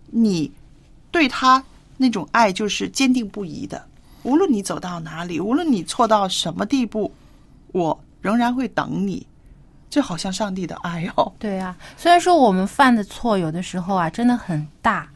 [0.07, 0.51] 你
[1.11, 1.63] 对他
[1.99, 3.85] 那种爱就是坚定不移的。
[4.23, 7.13] 无论你走到哪里，无论你错到什么地步，
[7.73, 9.27] 我仍然会等你。
[9.91, 11.31] 这好像上帝的爱哦。
[11.39, 15.07] 对啊，虽然说我们犯的错有的时候啊真的很大，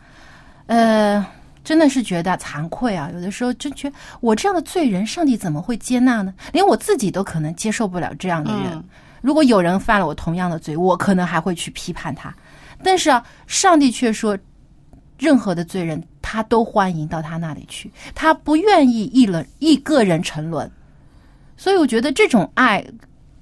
[0.66, 1.24] 呃，
[1.68, 3.10] 真的是觉得惭愧啊。
[3.12, 6.32] 有的时候真觉我这样的罪人，上帝怎么会接纳呢？
[6.50, 8.72] 连我自己都可能接受不了这样的人。
[8.72, 8.84] 嗯
[9.20, 12.34] 如果有人犯了我同样的罪，我可能还会去批判他。
[12.82, 14.38] 但是啊，上帝却说，
[15.18, 20.70] 任何的罪人他都欢迎到他那里去，他不愿意一人一个人沉沦。
[21.56, 22.82] 所以我觉得这种爱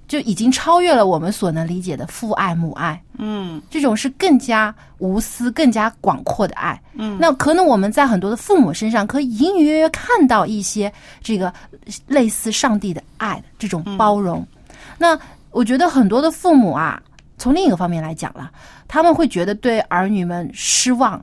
[0.08, 3.00] 就已经超越了我们所能理解的父爱母爱。
[3.18, 6.80] 嗯这种是更加无私、更加广阔的爱。
[6.94, 10.92] 嗯那可能我们在很多的父母身上，可以隐隐约约看到一些
[11.22, 11.52] 这个
[12.06, 14.46] 类似上帝的爱的这种包容。
[14.98, 15.18] 那
[15.50, 17.02] 我觉得很多的父母啊，
[17.38, 18.50] 从另一个方面来讲了，
[18.86, 21.22] 他们会觉得对儿女们失望，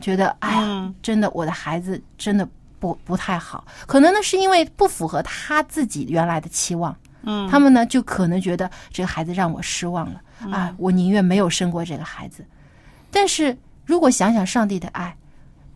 [0.00, 2.48] 觉得哎呀，嗯真的我的孩子真的
[2.80, 6.94] 不不太好，可能呢是因为不符合他自己原来的期望。
[7.30, 12.42] 嗯他们呢就可能觉得这个孩子让我失望了、啊，我宁愿没有生过这个孩子。
[13.10, 15.14] 但是如果想想上帝的爱，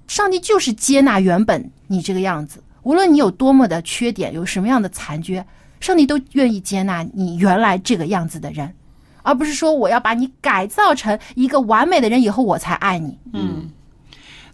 [0.08, 5.44] 上帝就是接纳原本你这个样子，无论你有多么的缺点，有什么样的残缺，
[5.78, 8.74] 上帝都愿意接纳你原来这个样子的人，
[9.22, 13.18] 而不是说我要把你改造成一个完美的人以后我才爱你。
[13.32, 13.70] 嗯，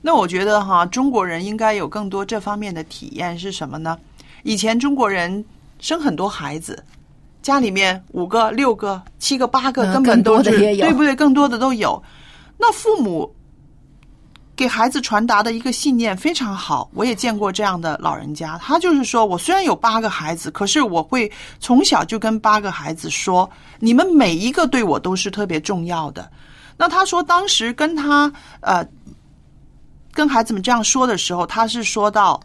[0.02, 3.96] 那我觉得哈，中国人应该有更多这方面的体验是什么呢？
[4.44, 5.44] 以前中国人
[5.80, 6.82] 生很多孩子，
[7.42, 11.14] 家里面五个、六个、七个、八个，嗯根本都是更多的也有对不对？
[11.14, 12.02] 更多的都有。
[12.56, 13.32] 那父母
[14.56, 23.48] 给孩子传达的一个信念非常好，我也见过这样的老人家，他就是说我虽然有八个孩子，可是我会从小就跟八个孩子说，
[23.78, 26.28] 你们每一个对我都是特别重要的。
[26.76, 28.84] 那他说当时跟他呃
[30.12, 32.40] 跟孩子们这样说的时候，他是说到。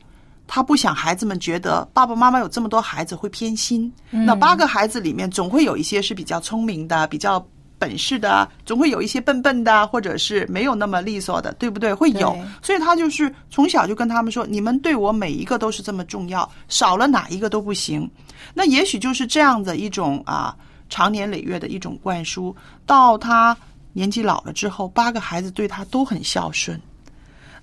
[0.53, 3.91] 他不想孩子们觉得爸爸妈妈有这么多孩子会偏心。
[4.11, 7.43] 那八个孩子里面总会有一些是比较聪明的、比较
[7.79, 11.91] 本事的，总会有一些笨笨的，或者是没有那么利索的，对不对？
[11.91, 12.37] 会有。
[12.61, 18.07] 所以他就是从小就跟他们说：“你们对我每一个都是这么重要，少了哪一个都不行。”
[18.53, 20.55] 那也许就是这样的一种啊，
[20.87, 23.57] 长年累月的一种灌输，到他
[23.91, 26.79] 年纪老了之后，八个孩子对他都很孝顺。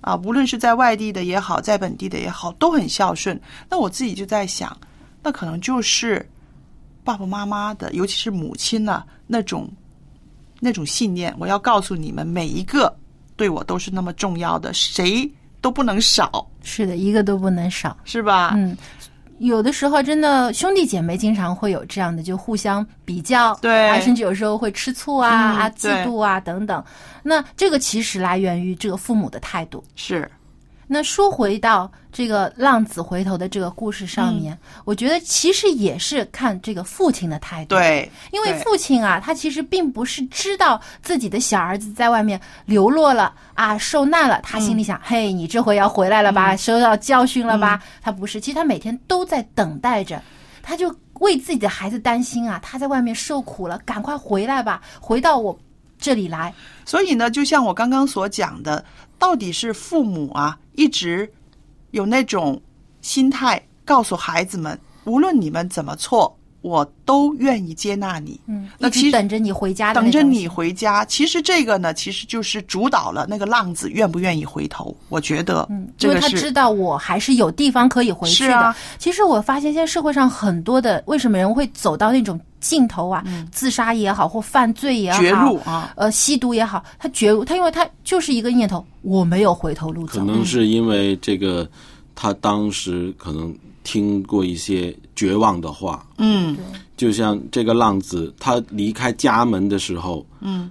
[0.01, 3.39] 啊，无论是在外地的也好，在本地的也好，都很孝顺。
[3.69, 4.75] 那我自己就在想，
[5.21, 6.27] 那可能就是
[7.03, 9.69] 爸爸妈妈的，尤其是母亲呢、那种
[10.59, 12.93] 那种信念，我要告诉你们，每一个
[13.35, 15.31] 对我都是那么重要的，谁
[15.61, 17.95] 都不能少，是的，一个都不能少。
[18.03, 18.53] 是吧？
[18.55, 18.75] 嗯，
[19.41, 26.83] 有的时候真的兄弟姐妹经常会有这样的，就互相比较，对啊，甚至有时候会吃醋啊、嗯啊、嫉妒啊等等。
[27.23, 29.83] 那这个其实来源于这个父母的态度。
[29.95, 30.29] 是，
[30.93, 37.75] 那说回到这个浪子回头的这个故事上面，我觉得其实也是看这个父亲的态度。
[37.75, 47.81] 对，因为父亲啊，他其实并不是知道自己的小儿子在外面流落了啊，受难了，他心里想：嘿，你这回要回来了吧，收到教训了吧？
[48.01, 50.21] 他不是，其实他每天都在等待着，
[50.61, 55.57] 他就为自己的孩子担心啊，他在外面受苦了，赶快回来吧，回到我
[55.97, 56.53] 这里来。
[56.83, 58.83] 所以呢，就像我刚刚所讲的，
[59.21, 61.31] 到底是父母啊，一直
[61.91, 62.59] 有那种
[63.01, 68.41] 心态，告诉孩子们，无论你们怎么错，我都愿意接纳你。
[68.47, 71.05] 嗯，那其实等着你回家等着你回家。
[71.05, 74.95] 其实这个呢，其实就是主导了那个浪子愿不愿意回头。
[75.07, 78.49] 我觉得，嗯，因为他知道我还是有地方可以回去的。
[78.49, 83.21] 是啊其实我发现现在社会上很多的，为什么人会走到那种尽头啊？
[83.51, 90.19] 自杀也好，或犯罪也好，嗯绝路啊，呃，吸毒也好，他绝路，他因为他就是一个念头，我没有回头路走。
[90.19, 91.67] 可能是因为这个，
[92.15, 93.53] 他当时可能
[93.83, 96.55] 听过一些绝望的话，嗯
[96.95, 100.69] 就像这个浪子，他离开家门的时候，嗯，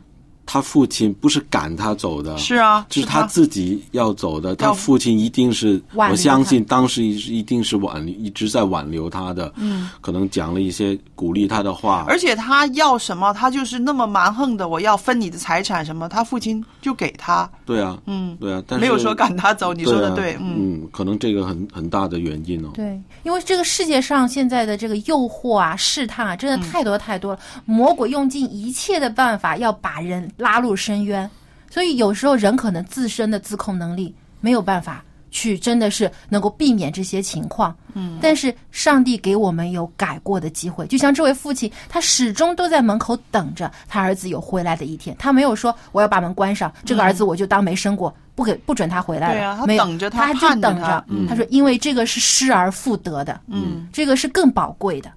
[0.53, 4.57] 他父亲不是赶他走的，是啊，就是他自己要走的。
[4.57, 19.73] 他父亲一定是，挽留我相信当时一定是挽一直在挽留他的，嗯，可能讲了一些鼓励他的话，而且他要什么，他就是那么蛮横的，我要分你的财产什么，他父亲就给他，对啊，嗯，对啊，但是没有说赶他走。
[19.73, 22.71] 你说的对，对啊，嗯，嗯，可能这个很很大的原因哦。
[22.75, 27.39] 对，因为这个世界上现在的这个诱惑啊、试探啊，真的太多太多了。
[27.65, 31.31] 魔鬼用尽一切的办法要把人拉入深渊，
[31.71, 37.77] 所以有时候人可能自身的自控能力没有办法去，真的是能够避免这些情况。
[37.95, 48.13] 嗯，但是上帝给我们有改过的机会，就像这位父亲，他始终都在门口等着他儿子有回来的一天，他没有说我要把门关上，这个儿子我就当没生过。
[48.37, 51.05] 不给不准他回来了，对啊他没有等着他他就等着。
[51.29, 51.35] 他。
[51.35, 55.13] 说，因为这个是失而复得的，嗯，这个是更宝贵的。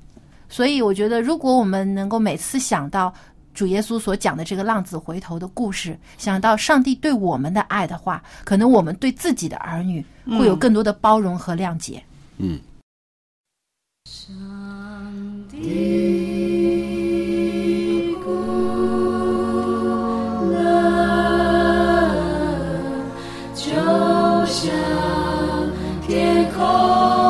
[0.50, 3.14] 所以我觉得，如果我们能够每次想到
[3.54, 12.04] 主耶稣所讲的这个浪子回头的故事，想到上帝对我们的爱的话，可能我们对自己的儿女会有更多的包容和谅解。
[12.38, 12.60] 嗯，
[14.06, 14.34] 上
[15.52, 16.04] 帝
[23.56, 23.70] 就
[24.46, 24.72] 像
[26.06, 27.23] 天空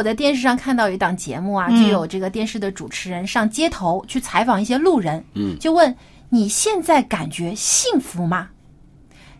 [0.00, 5.94] 我在电视上看到有一档节目啊，嗯就有这个电视的主持人上街头去采访一些路人，嗯就问
[6.30, 8.48] 你现在感觉幸福吗？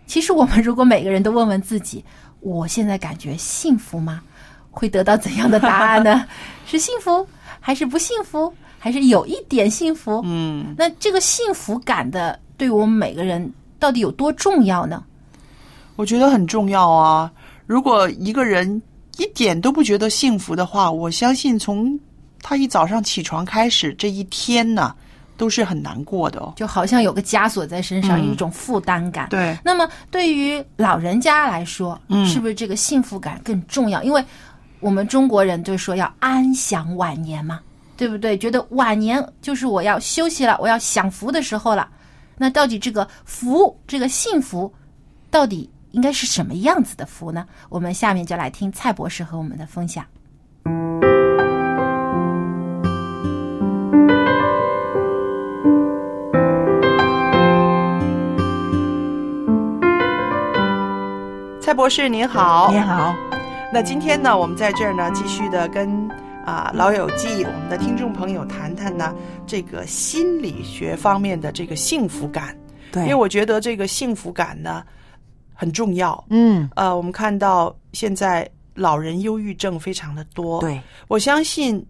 [0.07, 2.05] 其实我们如果每个人都问问自己，
[2.41, 4.21] 我现在感觉幸福吗？
[4.71, 6.27] 会得到怎样的答案呢？
[6.67, 7.27] 是幸福
[7.59, 8.53] 还是不幸福？
[8.79, 10.21] 还是有一点幸福？
[10.27, 15.03] 嗯，那这个幸福感的对我们每个人到底有多重要呢？
[15.97, 17.33] 我觉得很重要啊。
[17.67, 18.83] 如果一个人
[19.21, 21.99] 一点都不觉得幸福的话，我相信从
[22.43, 24.95] 他一早上起床开始，这一天呢
[25.37, 26.55] 都是很难过的哦。
[26.57, 29.29] 就好像有个枷锁在身上，嗯有一种负担感。
[29.29, 34.03] 对，那么对于老人家来说，嗯是不是这个幸福感更重要？
[34.03, 34.25] 因为
[34.81, 37.61] 我们中国人就说要安享晚年嘛，
[37.99, 38.39] 对不对？
[38.39, 41.87] 觉得晚年就是我要休息了，我要享福的时候了。
[42.39, 44.73] 那到底这个福，这个幸福，
[45.31, 47.47] 到底应该是什么样子的福呢？
[47.69, 50.05] 我们下面就来听蔡博士和我们的分享。
[61.61, 63.15] 蔡博士您好，您好。
[63.73, 66.09] 那今天呢，我们在这儿呢，继续的跟
[66.45, 69.15] 啊、老友记我们的听众朋友谈谈呢
[69.47, 72.57] 这个心理学方面的这个幸福感。
[72.91, 74.83] 对因为我觉得这个幸福感呢
[75.61, 76.25] 很重要。
[76.31, 80.59] 嗯，呃，我们看到现在老人忧郁症非常的多。
[80.63, 81.87] 对，我相信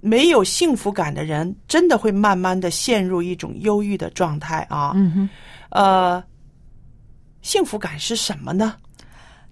[0.00, 4.92] 没有幸福感的人，真的会慢慢的陷入一种忧郁的状态啊。
[4.94, 5.28] 嗯哼，
[5.70, 6.22] 呃，
[7.40, 8.76] 幸福感是什么呢？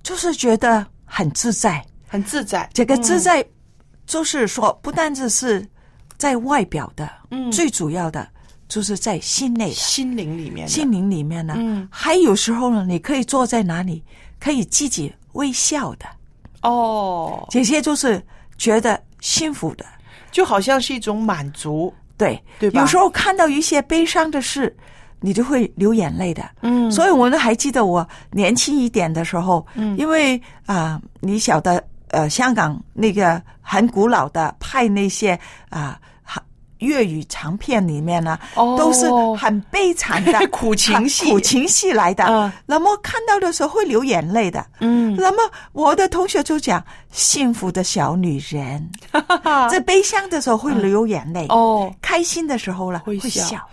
[0.03, 2.69] 就是觉得很自在，很自在。
[2.75, 3.43] 这个自在，
[4.05, 5.67] 就是说不单只是
[6.19, 8.29] 在外表的，嗯最主要的
[8.71, 9.75] 就是在心内的。
[9.75, 14.03] 心灵里面，心灵里面呢，嗯还有时候呢，你可以坐在哪里，
[14.39, 16.07] 可以自己微笑的，
[16.63, 18.23] 哦，这些就是
[18.57, 19.85] 觉得幸福的。
[20.31, 21.93] 就好像是一种满足。
[22.17, 24.75] 对，对吧有时候看到一些悲伤的事，
[25.21, 26.49] 你就会流眼泪的。
[26.63, 35.99] 嗯所以我呢还记得我年轻一点的时候，嗯因为啊、你晓得，呃，香港那个很古老的派那些啊。
[35.99, 36.01] 哈
[36.81, 39.07] 粤语长片里面呢，哦都是
[39.37, 42.25] 很悲惨的 苦情戏苦情戏来的。
[42.25, 44.65] 嗯那么看到的时候会流眼泪的。
[44.81, 45.39] 嗯那么
[45.73, 48.91] 我的同学就讲，幸福的小女人，
[49.71, 53.69] 在悲伤的时候会流眼泪，哦，开心的时候了会笑笑。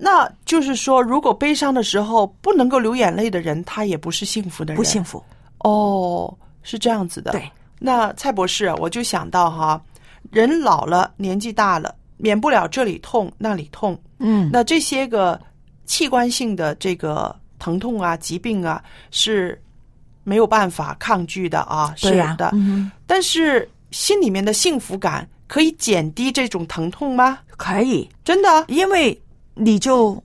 [0.00, 4.76] 那就是说，如果悲伤的时候不能够流眼泪的人，他也不是幸福的人。
[4.76, 5.20] 不幸福。
[5.58, 6.32] 哦，
[6.62, 7.32] 是这样子的。
[7.32, 9.80] 对，那蔡博士，我就想到哈，
[10.30, 13.98] 人老了，年纪大了，免不了这里痛那里痛。
[14.18, 15.40] 嗯，那这些个
[15.86, 19.60] 器官性的这个疼痛啊、疾病啊，是
[20.24, 22.50] 没有办法抗拒的啊，是的。
[22.52, 27.38] 嗯但是心里面的幸福感可以减低这种疼痛吗？
[27.56, 28.64] 可以，真的？
[28.68, 29.18] 因为
[29.54, 30.22] 你就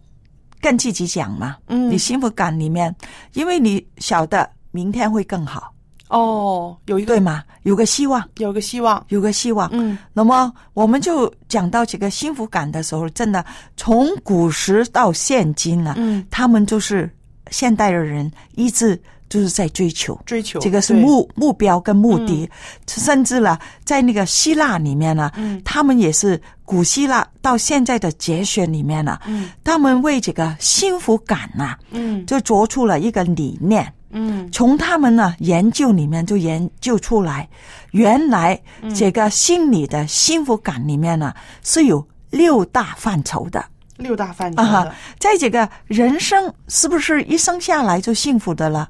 [0.59, 2.93] 跟自己讲嘛，嗯你幸福感里面，
[3.33, 5.72] 因为你晓得明天会更好，
[6.14, 7.43] 哦，有一个对吗？
[7.64, 9.03] 有个希望，有个希望。
[9.09, 9.68] 有个希望。
[9.72, 13.43] 嗯那么我们就讲到这个幸福感的时候，真的
[13.76, 17.09] 从古时到现今呢、嗯，他们就是
[17.49, 20.20] 现代的人一直就是在追求。
[20.26, 22.47] 追求这个是目目标跟目的，
[22.86, 33.91] 甚至了，在那个希腊里面呢，嗯他们也是古希腊到现在的哲学里面呢，嗯他们为这个幸福感呐、嗯就做出了一个理念。
[34.14, 37.49] 嗯从他们呢研究里面就研究出来，
[37.91, 38.59] 原来
[38.95, 41.34] 这个心理的幸福感里面呢
[41.64, 43.64] 是有六大范畴的
[43.97, 44.88] 六大范畴啊。
[45.20, 48.88] 在这个人生是不是一生下来就幸福的了？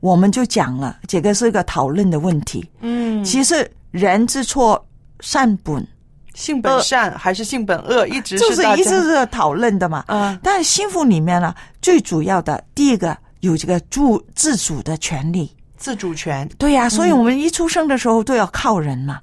[0.00, 2.66] 我们就讲了，这个是一个讨论的问题。
[2.80, 4.82] 嗯，其实人之错
[5.20, 5.86] 善本，
[6.34, 10.02] 性本善还是性本恶，一直就是大家一直是讨论的嘛。
[10.06, 15.50] 啊但幸福里面呢，最主要的第一个有这个住自主的权利。
[15.76, 19.18] 自主权对呀、所以我们一出生的时候都要靠人嘛。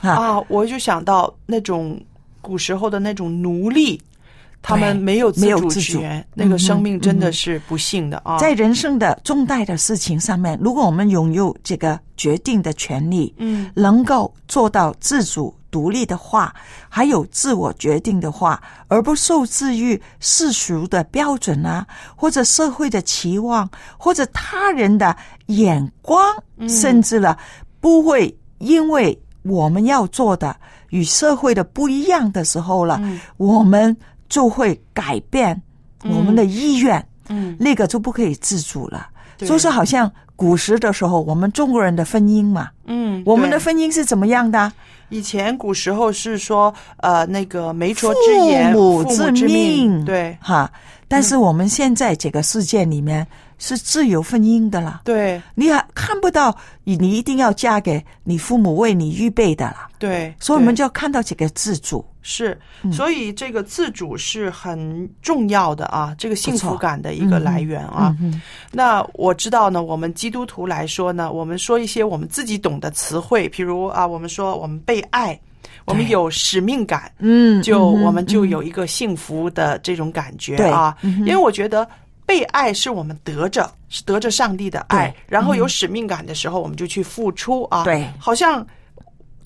[0.00, 2.00] 啊，啊，我就想到那种
[2.40, 4.00] 古时候的那种奴隶，
[4.60, 8.38] 他们没有自主没有自主权，那个生命真的是不幸的啊。
[8.38, 16.54] 在人生的重大的事情上面，如果我们拥有这个决定的权利，嗯能够做到自主独立的话，
[16.88, 25.16] 还有自我决定的话，而不受制于世俗的标准啊，或者社会的期望，或者他人的
[25.46, 26.22] 眼光，
[26.68, 27.38] 甚至了
[27.80, 30.54] 不会因为我们要做的
[30.90, 33.96] 与社会的不一样的时候了，嗯我们
[34.28, 35.60] 就会改变
[36.04, 37.04] 我们的意愿。
[37.32, 39.08] 嗯那个就不可以自主了。
[39.38, 44.72] 对就是好像古时的时候，我们中国人的婚姻嘛，嗯，我们的婚姻是怎么样的？
[45.10, 50.36] 以前古时候是说，呃，那个媒妁之言，父母之父母之命，对。
[50.40, 50.70] 哈。
[51.06, 53.26] 但是我们现在这个世界里面
[53.58, 55.42] 是自由婚姻的啦，对。
[55.56, 62.04] 你还看不到你你一定要嫁给你父母为你预备的啦，对，所以我们就要看到这个自主。
[62.22, 68.14] 是，嗯所以这个自主是很重要的啊，这个幸福感的一个来源啊。
[68.70, 75.38] 那我知道呢，我们基督徒来说呢，我们说一些我们自己懂的词汇，譬如啊，我们说我们被爱，
[75.86, 80.94] 我们有使命感，嗯，就嗯我们就嗯有一个幸福的这种感觉啊。
[81.00, 81.88] 嗯因为我觉得
[82.26, 87.82] 被爱是我们得着，是得着上帝的爱，然后有嗯使命感的时候，我们就去付出啊。
[87.84, 88.66] 对好像。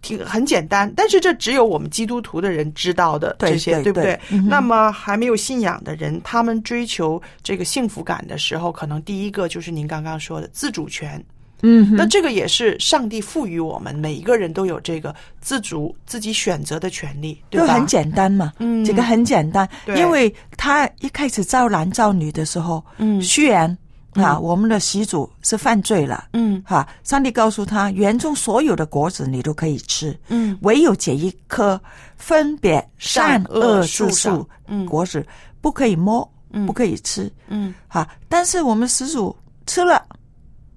[0.04, 4.20] 挺很简单，但是这只有我们基督徒的人知道的这些，不对不对？
[4.30, 11.24] 嗯那么还没有信仰的人，他们追求这个幸福感的时候，可能第一个就是您刚刚说的自主权。
[11.66, 17.66] 嗯，那这个也是上帝赋予我们每一个人都有这个自主自己选择的权利，对吧？
[17.66, 23.74] 就很简单嘛，嗯这个很简单，因为他一开始造男造女的时候，嗯虽然
[24.14, 26.62] 啊，嗯我们的习祖是犯罪了，嗯。
[26.64, 30.56] 哈，上帝告诉他，园中所有的果子你都可以吃，嗯。
[30.62, 31.80] 唯有这一颗
[32.16, 34.86] 分别善恶之树树嗯。
[34.86, 35.26] 果子
[35.60, 36.64] 不可以摸，嗯。
[36.66, 37.74] 不可以吃，嗯。
[37.88, 39.34] 哈，但是我们始祖
[39.66, 40.04] 吃了，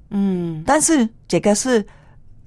[0.10, 1.86] 嗯，但是这个是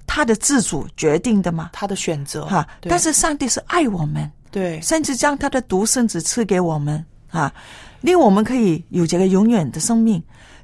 [0.06, 2.46] 他的自主决定的嘛，他的选择。
[2.46, 2.90] 哈，对。
[2.90, 4.30] 但是上帝是爱我们。
[4.50, 4.80] 对。
[4.80, 7.04] 甚至将他的独生子赐给我们。
[7.30, 7.54] 啊，
[8.00, 10.20] 令我们可以有这个永远的生命，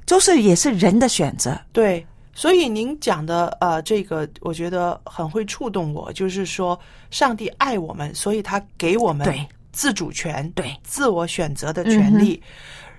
[0.07, 1.55] 就是也是人的选择。
[1.71, 2.03] 对，
[2.33, 6.79] 所以您讲的呃，这个我觉得很会触动我，就是说
[7.11, 12.41] 上帝爱我们，所以他给我们对自主权，对自我选择的权利。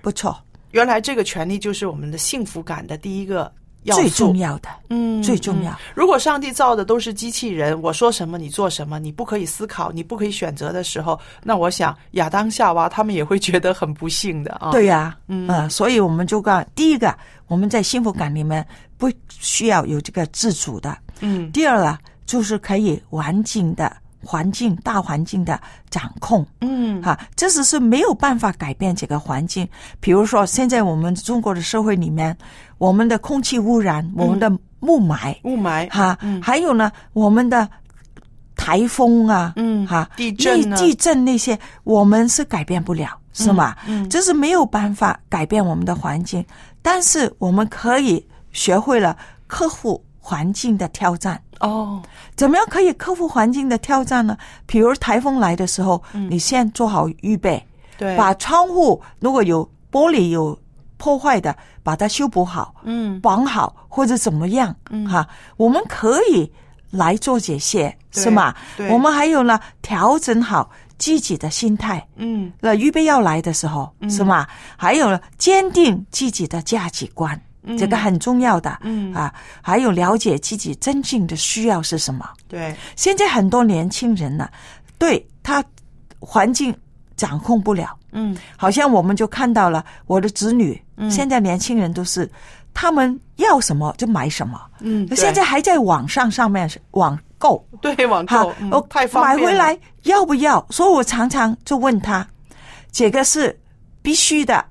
[0.01, 0.41] 不错，
[0.71, 3.51] 原来这个权利就是我们的幸福感的第一个
[3.85, 5.71] 最重要的，嗯，最重要。
[5.71, 5.77] 嗯。
[5.95, 14.71] 如果上帝造的都是机器人，我说什么你做什么，你不可以思考，你不可以选择的时候，那我想亚当夏娃他们也会觉得很不幸的啊。
[14.71, 15.47] 对呀、嗯。
[15.47, 17.15] 啊所以我们就讲，第一个，
[17.47, 18.65] 我们在幸福感里面
[18.97, 21.51] 不需要有这个自主的；嗯。
[21.51, 25.59] 第二呢，就是可以完整的环境大环境的
[25.89, 26.45] 掌控。
[26.61, 29.67] 嗯哈，这只是没有办法改变这个环境。
[29.99, 32.37] 比如说，现在我们中国的社会里面，
[32.77, 34.49] 我们的空气污染，我们的
[34.81, 37.67] 雾霾，雾霾，哈，嗯还有呢，我们的
[38.55, 43.75] 台风啊，嗯哈，地震地地震那些，我们是改变不了，是吗？
[43.87, 46.45] 嗯这是没有办法改变我们的环境，
[46.81, 49.15] 但是我们可以学会了
[49.47, 51.41] 克服环境的挑战。
[51.59, 51.99] 哦，
[52.35, 54.37] 怎么样可以克服环境的挑战呢？
[54.67, 57.65] 比如台风来的时候，你先做好预备，嗯
[57.97, 60.57] 对，把窗户如果有玻璃有
[60.97, 65.27] 破坏的，把它修补好，嗯绑好或者怎么样，嗯哈，
[65.57, 66.49] 我们可以
[66.91, 68.53] 来做这些，是吗？
[68.91, 70.69] 我们还有呢，调整好
[70.99, 74.47] 自己的心态，嗯那预备要来的时候，是吗？
[74.77, 77.41] 还有呢，坚定自己的价值观。
[77.77, 79.13] 这个很重要的，嗯。
[79.13, 82.29] 啊，还有了解自己真正的需要是什么。
[82.47, 84.49] 对，现在很多年轻人呢，
[84.97, 85.63] 对他
[86.19, 86.75] 环境
[87.15, 88.37] 掌控不了，嗯。
[88.57, 91.09] 好像我们就看到了我的子女，嗯。
[91.09, 92.29] 现在年轻人都是
[92.73, 95.15] 他们要什么就买什么，嗯，对。
[95.15, 100.65] 现在还在网上上面网购，对网哈购，嗯我太方便买回来要不要？
[100.69, 102.25] 所以我常常就问他，
[102.91, 103.57] 这个是
[104.01, 104.63] 必须的，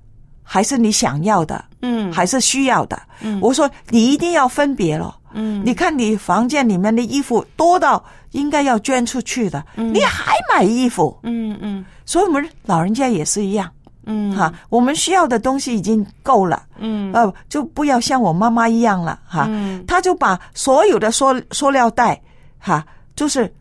[0.51, 1.63] 还是你想要的？
[1.83, 2.11] 嗯。
[2.11, 2.99] 还是需要的？
[3.21, 3.39] 嗯。
[3.43, 5.15] 我说你一定要分别了。
[5.35, 5.63] 嗯。
[5.65, 11.85] 你看你房间里面的衣服多到应该要捐出去的，你还买衣服，嗯嗯。
[12.07, 13.71] 所以我们老人家也是一样。
[14.07, 14.35] 嗯。
[14.35, 17.13] 哈，我们需要的东西已经够了，嗯。
[17.13, 19.85] 呃，就不要像我妈妈一样了，哈，嗯。
[19.87, 22.19] 她就把所有的塑塑料袋，
[22.59, 22.83] 哈，
[23.15, 23.53] 就是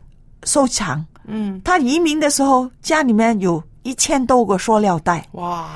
[0.44, 1.04] 收藏。
[1.30, 5.66] 嗯，她移民的时候，家里面有一千多个塑料袋，哇，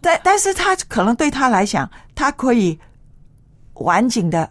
[0.00, 2.78] 但但是他可能对他来讲，他可以
[3.74, 4.48] 完整的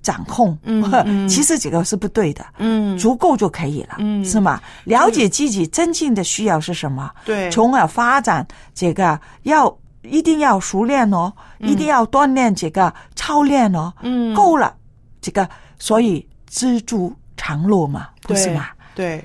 [0.00, 1.28] 掌控，嗯 嗯。
[1.28, 2.96] 其实这个是不对的，嗯。
[2.96, 4.24] 足够就可以了，嗯。
[4.24, 4.58] 是吗？
[4.84, 14.34] 了解自己真正的需要是什么，对，从而发展这个要一定要熟练哦，一定要锻炼这个操练哦，嗯。
[14.34, 14.74] 够了，
[15.20, 15.46] 这个
[15.78, 18.68] 所以知足常乐嘛，不是吗？
[18.94, 19.22] 对。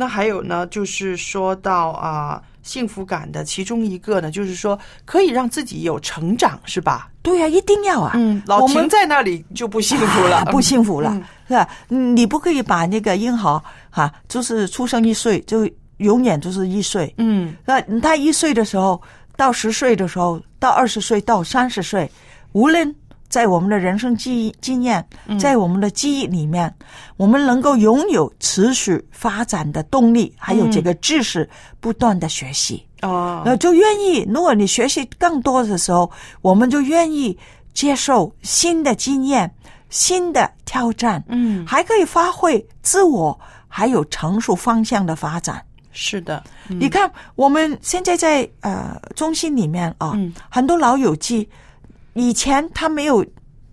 [0.00, 7.10] 那还有呢，就是说到啊、幸福感的其中一个呢，就是说可以让自己有成长，是吧？
[7.20, 17.56] 对呀、一定要啊，嗯，老我们停在那里就不幸福了，啊 不幸福了，嗯是你不可以把那个婴孩哈、就是出生一岁就永远就是一岁，嗯。
[17.66, 19.02] 那他一岁的时候，
[19.36, 22.08] 到十岁的时候，到二十岁，到三十岁，
[22.52, 22.94] 无论
[23.28, 25.06] 在我们的人生记忆经验，
[25.38, 26.72] 在我们的记忆里面，
[27.16, 31.48] 我们能够拥有持续发展的动力，还有这个知识
[31.80, 32.84] 不断的学习。
[33.02, 34.26] 哦，呃，就愿意。
[34.28, 36.10] 如果你学习更多的时候，
[36.40, 37.38] 我们就愿意
[37.72, 39.48] 接受新的经验、
[39.88, 45.62] 新的挑战，嗯，还可以发挥自我，还有成熟方向的发展。
[45.92, 51.48] 是的，你看，我们现在在呃中心里面啊，嗯很多老友记，
[52.18, 53.24] 以前他没有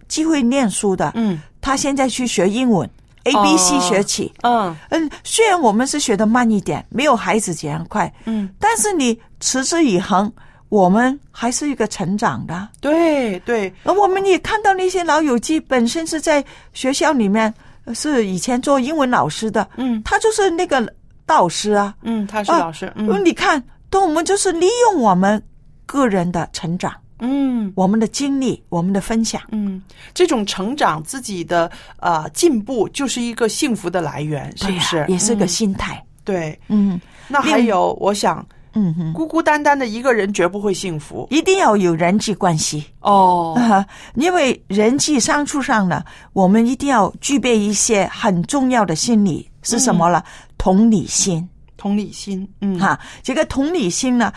[0.08, 1.42] 机会念书的，嗯。
[1.62, 2.88] 他现在去学英文
[3.24, 4.32] ，A B C 学起。
[4.44, 4.76] 嗯。
[4.90, 10.32] 嗯，虽然我们是学的慢一点，没有孩子这样快，嗯，但是你持之以恒，
[10.70, 12.70] 我们还是一个成长的。
[12.80, 17.52] 对对，而我们也看到那些老友记本身是在学校里面
[17.86, 20.00] 呃是以前做英文老师的，嗯。
[20.04, 20.88] 他就是那个
[21.26, 25.42] 导师啊，嗯，他是啊老师，嗯，嗯你看，都我们就是利用我们
[25.88, 29.42] 个人的成长，嗯我们的经历，我们的分享。
[29.52, 29.82] 嗯，
[30.14, 35.06] 这种成长自己的呃进步，就是一个幸福的来源，是不是？
[35.08, 36.04] 也是个嗯心态。
[36.24, 36.60] 对。
[36.68, 42.84] 嗯那还有，我想，嗯哼，孤孤单单的一个人绝不会幸福一定要有人际关系。
[43.00, 43.54] 哦。
[43.58, 43.86] 啊，
[44.16, 46.04] 因为人际相处上呢，
[46.34, 50.24] 我们一定要具备一些很重要的心理是什么了？
[50.58, 51.48] 同理心。
[51.78, 54.34] 同理心，嗯，哈，这个同理心呢，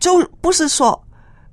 [0.00, 1.09] 就不是说呃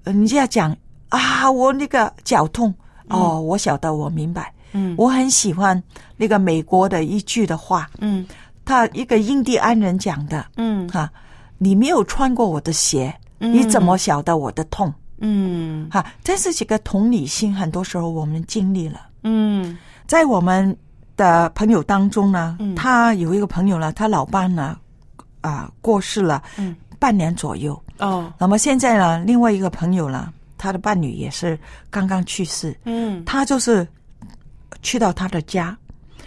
[0.07, 0.75] 人家讲
[1.09, 2.73] 啊，我那个脚痛，
[3.07, 4.53] 哦，我晓得，我明白。
[4.73, 4.95] 嗯。
[4.97, 5.81] 我很喜欢
[6.17, 8.25] 那个美国的一句的话，嗯。
[8.65, 10.87] 他一个印第安人讲的，嗯。
[10.89, 11.09] 哈，
[11.57, 13.53] 你没有穿过我的鞋，嗯。
[13.53, 14.93] 你怎么晓得我的痛？
[15.19, 15.89] 嗯。
[15.89, 19.07] 哈，这是几个同理心，很多时候我们经历了。
[19.23, 19.77] 嗯。
[20.05, 20.75] 在我们
[21.15, 22.75] 的朋友当中呢，嗯。
[22.75, 24.77] 他有一个朋友呢，他老伴呢，
[25.41, 27.81] 啊、过世了，嗯，半年左右。
[27.99, 28.31] 哦。
[28.37, 31.57] 那么现在呢，另外一个朋友呢，他的伴侣也是
[31.89, 33.23] 刚刚去世，嗯。
[33.25, 33.87] 他就是
[34.81, 35.77] 去到他的家，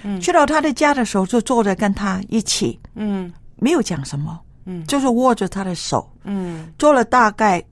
[0.03, 0.21] 嗯。
[0.21, 3.33] 去到他的家的时候，就坐着跟他一起，嗯。
[3.57, 4.85] 没有讲什么，嗯。
[4.87, 6.73] 就是握着他的手，嗯。
[6.79, 7.63] 坐了大概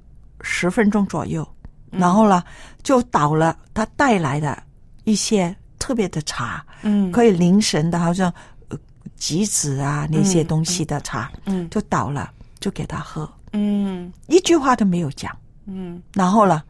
[0.42, 1.46] 十分钟左右，
[1.90, 2.42] 然后呢，
[2.82, 4.62] 就倒了他带来的
[5.04, 7.10] 一些特别的茶，嗯。
[7.10, 8.32] 可以凝神的，好像
[8.68, 8.78] 呃
[9.16, 11.68] 橘子啊那些东西的茶，嗯。
[11.70, 12.30] 就倒了，
[12.60, 14.12] 就给他喝，嗯。
[14.26, 15.34] 一句话都没有讲。
[15.66, 16.02] 嗯。
[16.14, 16.62] 然后呢，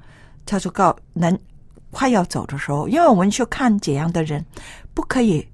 [0.44, 1.38] 他就告人
[1.90, 4.44] 快要走的时候，因为我们去看这样的人，
[4.94, 5.46] 不可以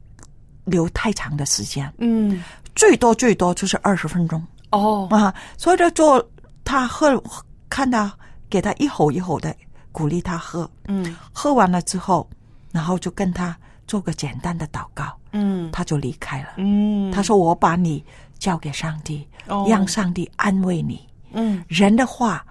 [0.64, 2.42] 留太长的时间，嗯。
[2.74, 4.44] 最多最多就是二十分钟。
[4.70, 5.08] 哦。
[5.10, 5.34] 啊。
[5.56, 6.24] 所以就做
[6.64, 7.22] 他喝，
[7.68, 8.12] 看他
[8.48, 9.54] 给他一吼一吼的
[9.92, 11.16] 鼓励他喝，嗯。
[11.32, 12.28] 喝完了之后，
[12.72, 13.56] 然后就跟他
[13.86, 15.70] 做个简单的祷告，嗯。
[15.70, 16.48] 他就离开了。
[16.56, 18.04] 嗯，他说：“我把你
[18.44, 19.64] 交给上帝，哦。
[19.66, 21.00] 让上帝安慰你。
[21.32, 21.64] 嗯。
[21.66, 22.44] 人的话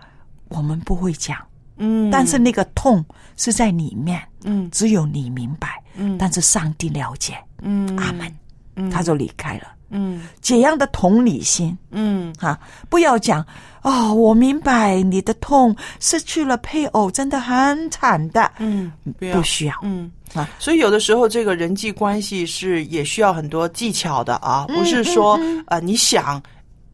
[0.49, 1.37] 我们不会讲。”
[1.77, 3.03] 嗯，但是那个痛
[3.37, 4.67] 是在里面，嗯。
[4.71, 6.17] 只有你明白，嗯。
[6.17, 7.95] 但是上帝了解，嗯。
[7.97, 8.35] 阿门，
[8.75, 8.89] 嗯。
[8.89, 9.67] 他就离开了。
[9.93, 10.27] 嗯。
[10.41, 11.77] 这样的同理心。
[11.91, 12.33] 嗯。
[12.39, 13.45] 啊，不要讲
[13.83, 19.75] 哦，我明白你的痛，失去了配偶真的很惨的，嗯，不不需要。
[19.83, 20.11] 嗯。
[20.33, 20.49] 啊。
[20.59, 26.41] 所以有的时候这个人际关系是也需要很多技巧的啊，嗯不是说呃你想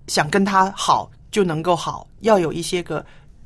[0.07, 3.05] 想跟他好就能够好，要有一些个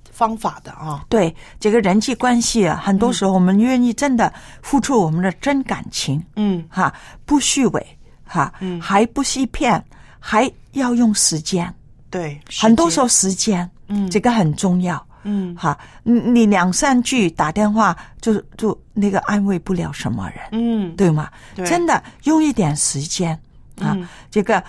[0.09, 1.05] 方法的啊。
[1.09, 4.31] 对这个人际关系啊，很多时候我们愿意真的
[4.61, 6.63] 付出我们的真感情，嗯。
[6.69, 6.93] 哈，
[7.25, 7.97] 不虚伪，
[8.33, 8.81] 哈，嗯。
[8.81, 9.83] 还不欺骗，
[10.19, 11.71] 还要用时间，
[12.09, 14.09] 对，很多时候时时间，嗯。
[14.09, 15.05] 这个很重要。
[15.23, 15.55] 嗯。
[15.55, 20.95] 哈，你你两三句打电话就就那个安慰不了什么人，嗯。
[20.95, 21.29] 对吗？
[21.53, 21.63] 对。
[21.67, 23.33] 真的用一点时间
[23.79, 24.07] 啊，嗯。
[24.31, 24.63] 这个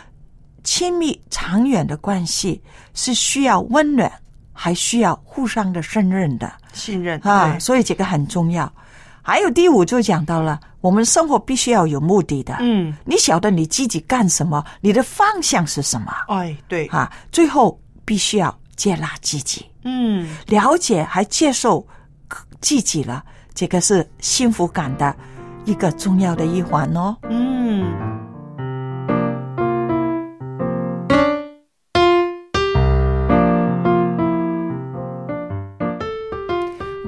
[0.62, 2.62] 亲密长远的关系
[2.92, 4.12] 是需要温暖，
[4.52, 6.52] 还需要互相的信任的。
[6.74, 8.70] 信任啊，所以这个很重要。
[9.22, 12.58] 还有第五就讲到了，我们生活必须要有目的的。
[12.60, 17.10] 嗯，你晓得你自己干什么，你的方向是什么哎对，啊？
[17.32, 19.64] 最后必须要接纳自己。
[19.84, 21.86] 嗯了解还接受
[22.60, 23.24] 自己了，
[23.54, 25.16] 这个是幸福感的
[25.64, 27.16] 一个重要的一环哦。
[27.30, 28.03] 嗯。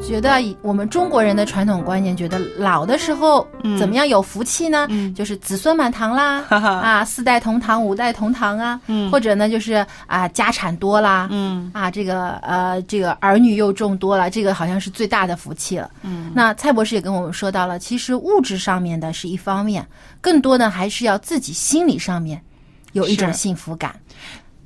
[0.07, 3.77] 觉得以我们中国人的传统观念，觉得老的时候嗯。
[3.77, 4.87] 怎么样有福气呢？
[4.89, 5.13] 嗯。
[5.13, 9.11] 就是子孙满堂啦，啊，四代同堂、五代同堂啊，嗯。
[9.11, 11.69] 或者呢就是啊家产多啦，嗯。
[11.75, 15.91] 啊这个呃这个儿女又众多了，这个好像是最大的福气了。
[16.03, 16.31] 嗯。
[16.33, 19.85] 那蔡博士也跟我们说到了，其实物质上面的是一方面，
[20.21, 22.41] 更多的还是要自己心理上面
[22.93, 23.95] 有一种幸福感。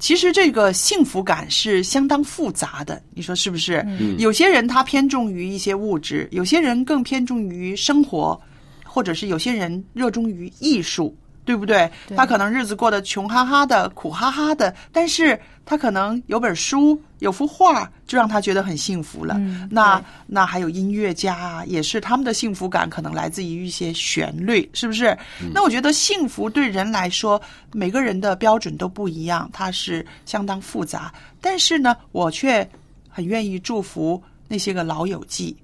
[0.01, 3.85] 其实这个幸福感是相当复杂的，你说是不是？
[3.87, 8.41] 嗯有些人他偏重于一些物质，有些人更偏重于生活，
[8.85, 11.89] 或者是有些人热衷于艺术，对不对？
[12.09, 15.39] 对他可能日子过得穷哈哈的、苦哈哈的，但是
[15.71, 19.37] 他可能有本书、有幅画，就让他觉得很幸福了。
[19.39, 25.17] 嗯那那还有音乐家啊，也是他们的幸福感可能来自于一些旋律，是不是？
[25.55, 27.41] 那我觉得幸福对人来说，
[27.71, 31.15] 每个人的标准都不一样，它是相当复杂。
[31.41, 32.69] 但是呢，我却
[33.09, 35.57] 很愿意祝福那些个老友记，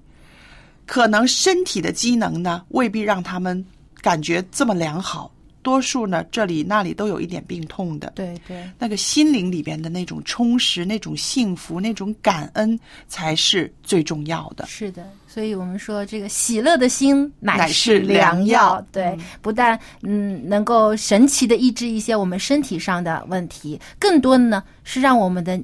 [0.85, 3.61] 可能身体的机能呢未必让他们
[4.01, 5.29] 感觉这么良好，
[5.67, 8.13] 多数呢这里那里都有一点病痛的。
[8.15, 14.65] 对对，那个心灵里边的那种充实、那种幸福、那种感恩，才是最重要的。
[14.65, 18.87] 是的，所以我们说这个喜乐的心乃乃是是良药药。
[18.93, 25.61] 对，嗯不但嗯能够神奇的抑制一些我们身体上的问题，更多的呢是让我们的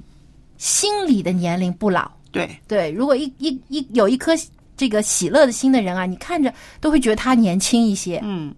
[0.58, 2.12] 心理的年龄不老。
[2.30, 4.34] 对，对，如果一一一有一颗
[4.76, 6.52] 这个喜乐的心的人啊，你看着
[6.82, 8.20] 都会觉得他年轻一些。
[8.24, 8.52] 嗯，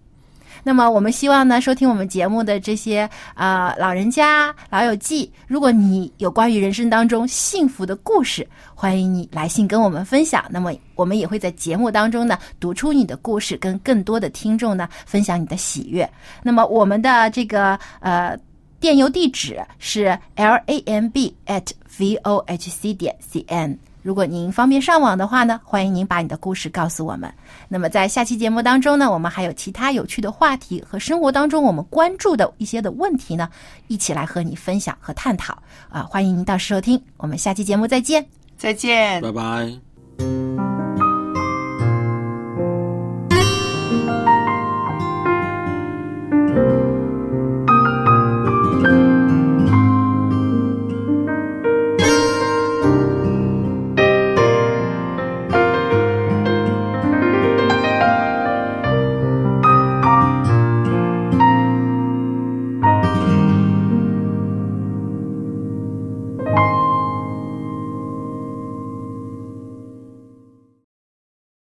[0.66, 8.44] 那么我们希望呢，收听我们节目的这些啊、呃老人家、老友记，如果你有关于人生当中幸福的故事，
[8.74, 10.44] 欢迎你来信跟我们分享。
[10.50, 16.10] 那么我们也会在节目当中呢读出你的故事，跟更多的听众呢分享你的喜悦。
[16.42, 18.36] 那么我们的这个呃。
[18.78, 21.66] 电邮地址是 l a m b at
[21.98, 23.76] v o h c 点 c n。
[24.06, 27.28] 如果您方便上网的话呢，欢迎您把你的故事告诉我们。
[27.66, 33.48] 那么在下期节目当中呢，我们还有其他有趣的话题和生活当中我们关注的一些的问题呢，
[33.88, 36.04] 一起来和你分享和探讨啊！
[36.04, 38.24] 欢迎您到时收听，我们下期节目再见。
[38.56, 39.20] 再见。
[39.20, 40.45] 拜拜。